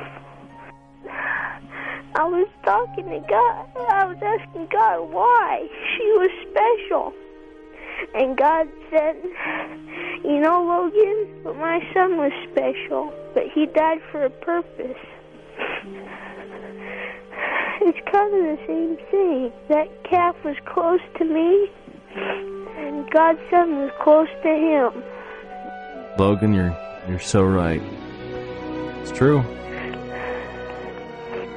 I 2.15 2.25
was 2.25 2.49
talking 2.65 3.05
to 3.05 3.21
God. 3.29 3.67
I 3.89 4.05
was 4.05 4.19
asking 4.21 4.69
God 4.71 5.11
why 5.11 5.69
she 5.97 6.05
was 6.19 6.31
special. 6.51 7.13
And 8.15 8.37
God 8.37 8.69
said, 8.91 9.17
You 10.25 10.41
know, 10.41 10.63
Logan, 10.63 11.59
my 11.59 11.81
son 11.95 12.17
was 12.17 12.33
special, 12.51 13.13
but 13.35 13.45
he 13.55 13.67
died 13.67 14.01
for 14.11 14.25
a 14.25 14.31
purpose. 14.31 14.99
It's 17.83 17.99
kind 18.13 18.35
of 18.35 18.59
the 18.59 18.59
same 18.67 18.97
thing. 19.11 19.53
That 19.69 20.05
calf 20.05 20.37
was 20.45 20.57
close 20.67 21.01
to 21.17 21.25
me, 21.25 21.71
and 22.77 23.11
God's 23.11 23.41
son 23.51 23.77
was 23.79 23.91
close 24.03 24.29
to 24.43 24.49
him. 24.49 25.03
Logan, 26.19 26.53
you're 26.53 26.77
you're 27.09 27.19
so 27.19 27.43
right. 27.43 27.83
It's 29.01 29.13
true. 29.13 29.43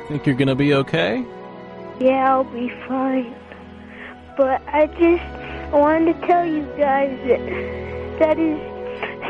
Think 0.08 0.26
you're 0.26 0.36
gonna 0.36 0.56
be 0.56 0.74
okay? 0.76 1.26
Yeah, 2.00 2.32
I'll 2.32 2.44
be 2.46 2.70
fine. 2.88 3.36
But 4.38 4.62
I 4.68 4.88
just 4.88 5.43
wanted 5.78 6.13
to 6.13 6.28
tell 6.28 6.45
you 6.45 6.65
guys 6.78 7.17
that 7.28 7.39
that 8.19 8.39
is 8.39 8.59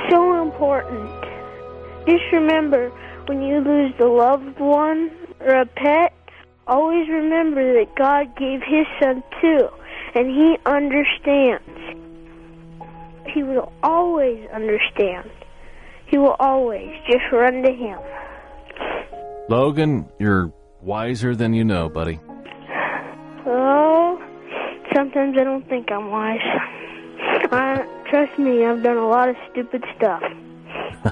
so 0.09 0.41
important. 0.41 1.09
Just 2.05 2.23
remember, 2.31 2.89
when 3.27 3.41
you 3.41 3.59
lose 3.59 3.93
a 3.99 4.05
loved 4.05 4.59
one 4.59 5.11
or 5.39 5.61
a 5.61 5.65
pet, 5.65 6.13
always 6.67 7.07
remember 7.07 7.73
that 7.73 7.95
God 7.95 8.35
gave 8.37 8.61
His 8.61 8.85
Son 9.01 9.23
too, 9.41 9.69
and 10.15 10.27
He 10.27 10.57
understands. 10.65 11.63
He 13.33 13.41
will 13.41 13.71
always 13.81 14.47
understand. 14.49 15.29
He 16.05 16.17
will 16.17 16.35
always 16.39 16.91
just 17.09 17.23
run 17.31 17.63
to 17.63 17.71
Him. 17.71 17.99
Logan, 19.49 20.07
you're 20.19 20.51
wiser 20.81 21.35
than 21.35 21.53
you 21.53 21.63
know, 21.63 21.89
buddy. 21.89 22.19
Oh, 23.45 23.82
sometimes 24.93 25.37
I 25.37 25.43
don't 25.43 25.67
think 25.67 25.91
I'm 25.91 26.09
wise. 26.09 26.39
I, 27.51 27.85
trust 28.09 28.37
me, 28.37 28.65
I've 28.65 28.83
done 28.83 28.97
a 28.97 29.07
lot 29.07 29.29
of 29.29 29.35
stupid 29.51 29.83
stuff, 29.95 30.23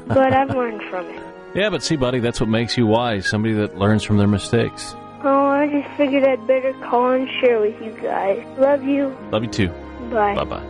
but 0.08 0.34
I've 0.34 0.50
learned 0.50 0.82
from 0.90 1.06
it. 1.08 1.22
Yeah, 1.54 1.70
but 1.70 1.84
see, 1.84 1.98
buddy, 1.98 2.20
that's 2.20 2.40
what 2.40 2.50
makes 2.50 2.78
you 2.78 2.88
wise. 2.88 3.28
Somebody 3.28 3.54
that 3.56 3.78
learns 3.78 4.04
from 4.04 4.18
their 4.18 4.28
mistakes. 4.28 4.96
Oh, 5.24 5.46
I 5.46 5.68
just 5.68 5.90
figured 5.98 6.24
I'd 6.24 6.48
better 6.48 6.74
call 6.90 7.12
and 7.12 7.28
share 7.40 7.60
with 7.60 7.80
you 7.82 7.92
guys. 8.02 8.44
Love 8.58 8.84
you. 8.84 9.16
Love 9.32 9.44
you 9.44 9.50
too. 9.50 9.68
Bye. 10.10 10.36
Bye 10.36 10.46
bye. 10.46 10.66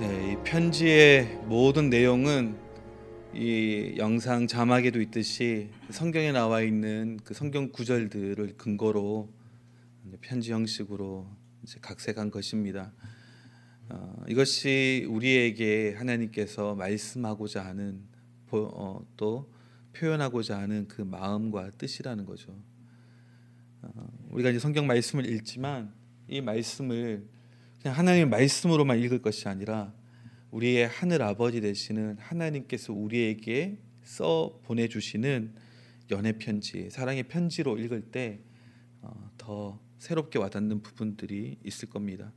네, 0.00 0.32
이 0.32 0.36
편지의 0.42 1.38
모든 1.46 1.88
내용은 1.88 2.56
이 3.34 3.94
영상 3.98 4.48
자막에도 4.48 5.00
있듯이 5.00 5.68
성경에 5.90 6.32
나와 6.32 6.60
있는 6.60 7.18
그 7.24 7.34
성경 7.34 7.70
구절들을 7.70 8.56
근거로 8.58 9.28
편지 10.22 10.52
형식으로 10.52 11.26
각색한 11.82 12.30
것입니다. 12.30 12.92
어, 13.90 14.22
이것이 14.28 15.06
우리에게 15.10 15.94
하나님께서 15.98 16.74
말씀하고자 16.74 17.64
하는 17.64 18.00
보- 18.46 18.70
어, 18.72 19.06
또 19.16 19.52
표현하고자 19.92 20.58
하는 20.58 20.88
그 20.88 21.02
마음과 21.02 21.72
뜻이라는 21.72 22.24
거죠. 22.24 22.56
어, 23.82 23.90
우리가 24.30 24.50
이제 24.50 24.58
성경 24.58 24.86
말씀을 24.86 25.26
읽지만 25.28 25.92
이 26.28 26.40
말씀을 26.40 27.26
그냥 27.82 27.98
하나님의 27.98 28.28
말씀으로만 28.28 28.98
읽을 29.00 29.20
것이 29.20 29.48
아니라 29.48 29.92
우리의 30.52 30.86
하늘 30.86 31.22
아버지 31.22 31.60
되시는 31.60 32.16
하나님께서 32.18 32.92
우리에게 32.92 33.78
써 34.04 34.60
보내주시는 34.64 35.54
연애 36.10 36.32
편지, 36.38 36.90
사랑의 36.90 37.24
편지로 37.24 37.78
읽을 37.78 38.10
때더 38.10 39.80
새롭게 40.02 40.40
와닿는 40.40 40.82
부분들이 40.82 41.58
있을 41.62 41.88
겁니다. 41.88 42.32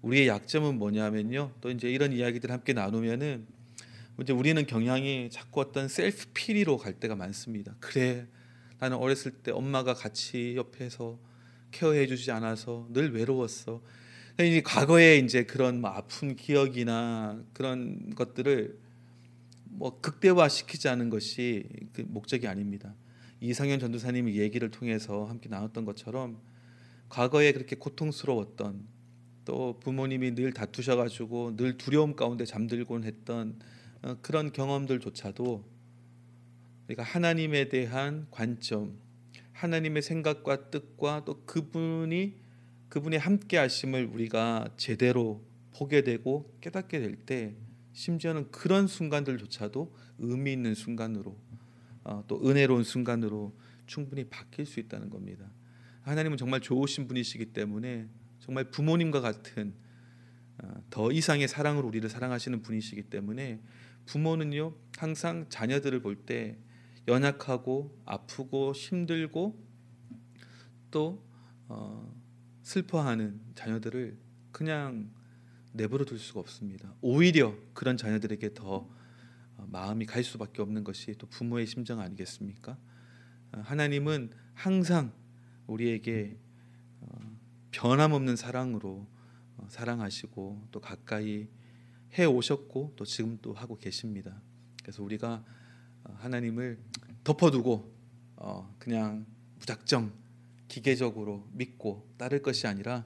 우리의 0.00 0.28
약점은 0.28 0.78
뭐냐면요. 0.78 1.52
또 1.60 1.70
이제 1.70 1.90
이런 1.90 2.14
이야기들 2.14 2.50
함께 2.50 2.72
나누면은 2.72 3.46
이제 4.22 4.32
우리는 4.32 4.64
경향이 4.66 5.28
자꾸 5.30 5.60
어떤 5.60 5.86
셀프 5.86 6.28
피리로 6.32 6.78
갈 6.78 6.94
때가 6.94 7.16
많습니다. 7.16 7.76
그래, 7.78 8.26
나는 8.78 8.96
어렸을 8.96 9.32
때 9.32 9.50
엄마가 9.52 9.92
같이 9.92 10.54
옆에서 10.56 11.18
케어해 11.72 12.06
주지 12.06 12.30
않아서 12.30 12.88
늘 12.90 13.12
외로웠어. 13.12 13.82
이제 14.36 14.62
과거에 14.62 15.18
이제 15.18 15.44
그런 15.44 15.82
뭐 15.82 15.90
아픈 15.90 16.36
기억이나 16.36 17.38
그런 17.52 18.14
것들을 18.14 18.78
뭐 19.64 20.00
극대화 20.00 20.48
시키지 20.48 20.88
않은 20.88 21.10
것이 21.10 21.64
그 21.92 22.02
목적이 22.08 22.48
아닙니다. 22.48 22.94
이상현 23.42 23.78
전도사님의 23.78 24.36
얘기를 24.36 24.70
통해서 24.70 25.26
함께 25.26 25.50
나눴던 25.50 25.84
것처럼 25.84 26.48
과거에 27.10 27.52
그렇게 27.52 27.76
고통스러웠던 27.76 28.88
또 29.44 29.78
부모님이 29.80 30.34
늘 30.34 30.52
다투셔가지고 30.52 31.56
늘 31.56 31.76
두려움 31.76 32.16
가운데 32.16 32.46
잠들곤 32.46 33.04
했던 33.04 33.58
어, 34.02 34.16
그런 34.22 34.52
경험들조차도 34.52 35.64
그러니까 36.86 37.02
하나님에 37.02 37.68
대한 37.68 38.26
관점, 38.30 38.98
하나님의 39.52 40.02
생각과 40.02 40.70
뜻과 40.70 41.24
또 41.26 41.44
그분이 41.44 42.36
그분의 42.88 43.18
함께 43.18 43.58
하심을 43.58 44.06
우리가 44.06 44.70
제대로 44.76 45.44
보게 45.72 46.02
되고 46.02 46.56
깨닫게 46.62 47.00
될 47.00 47.16
때 47.26 47.54
심지어는 47.92 48.50
그런 48.50 48.86
순간들조차도 48.86 49.94
의미 50.18 50.52
있는 50.52 50.74
순간으로 50.74 51.36
어, 52.04 52.24
또 52.26 52.40
은혜로운 52.48 52.84
순간으로 52.84 53.54
충분히 53.86 54.24
바뀔 54.24 54.64
수 54.64 54.80
있다는 54.80 55.10
겁니다. 55.10 55.50
하나님은 56.02 56.36
정말 56.36 56.60
좋으신 56.60 57.06
분이시기 57.08 57.46
때문에 57.52 58.08
정말 58.40 58.70
부모님과 58.70 59.20
같은 59.20 59.74
어, 60.58 60.82
더 60.90 61.12
이상의 61.12 61.48
사랑으로 61.48 61.88
우리를 61.88 62.08
사랑하시는 62.08 62.62
분이시기 62.62 63.04
때문에 63.04 63.60
부모는요 64.06 64.74
항상 64.96 65.46
자녀들을 65.48 66.00
볼 66.00 66.24
때 66.26 66.58
연약하고 67.08 67.98
아프고 68.04 68.72
힘들고 68.72 69.58
또 70.90 71.24
어, 71.68 72.14
슬퍼하는 72.62 73.40
자녀들을 73.54 74.18
그냥 74.52 75.10
내버려 75.72 76.04
둘 76.04 76.18
수가 76.18 76.40
없습니다. 76.40 76.94
오히려 77.00 77.56
그런 77.74 77.96
자녀들에게 77.96 78.54
더 78.54 78.88
어, 79.56 79.66
마음이 79.68 80.06
갈 80.06 80.22
수밖에 80.24 80.62
없는 80.62 80.84
것이 80.84 81.14
또 81.18 81.26
부모의 81.28 81.66
심정 81.66 82.00
아니겠습니까? 82.00 82.76
어, 83.52 83.60
하나님은 83.64 84.30
항상 84.54 85.12
우리에게 85.70 86.36
어, 87.00 87.08
변함없는 87.70 88.36
사랑으로 88.36 89.06
어, 89.56 89.66
사랑하시고 89.68 90.68
또 90.70 90.80
가까이 90.80 91.48
해 92.18 92.24
오셨고 92.24 92.94
또 92.96 93.04
지금 93.04 93.38
또 93.40 93.54
하고 93.54 93.78
계십니다. 93.78 94.42
그래서 94.82 95.02
우리가 95.02 95.44
어, 96.04 96.16
하나님을 96.18 96.78
덮어두고 97.24 97.94
어, 98.36 98.74
그냥 98.78 99.26
무작정 99.58 100.12
기계적으로 100.68 101.46
믿고 101.52 102.08
따를 102.16 102.42
것이 102.42 102.66
아니라 102.66 103.04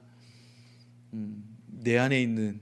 음, 1.13 1.57
내 1.67 1.97
안에 1.97 2.21
있는 2.21 2.61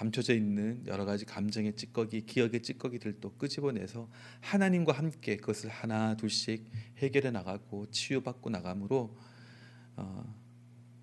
감춰져 0.00 0.34
있는 0.34 0.82
여러 0.86 1.04
가지 1.04 1.26
감정의 1.26 1.76
찌꺼기, 1.76 2.22
기억의 2.22 2.62
찌꺼기들도 2.62 3.34
끄집어내서 3.36 4.08
하나님과 4.40 4.92
함께 4.92 5.36
그것을 5.36 5.68
하나 5.68 6.16
둘씩 6.16 6.64
해결해 6.96 7.30
나가고 7.30 7.90
치유받고 7.90 8.48
나감으로 8.48 9.14
어, 9.96 10.34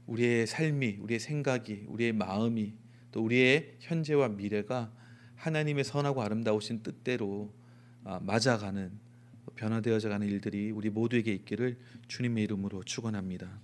우리의 0.07 0.47
삶이, 0.47 0.97
우리의 0.99 1.19
생각이, 1.19 1.85
우리의 1.87 2.13
마음이 2.13 2.73
또 3.11 3.23
우리의 3.23 3.75
현재와 3.81 4.29
미래가 4.29 4.91
하나님의 5.35 5.83
선하고 5.83 6.23
아름다우신 6.23 6.81
뜻대로 6.81 7.53
어, 8.03 8.19
맞아가는 8.23 8.91
변화되어져가는 9.55 10.27
일들이 10.27 10.71
우리 10.71 10.89
모두에게 10.89 11.33
있기를 11.33 11.77
주님의 12.07 12.45
이름으로 12.45 12.83
축원합니다. 12.83 13.61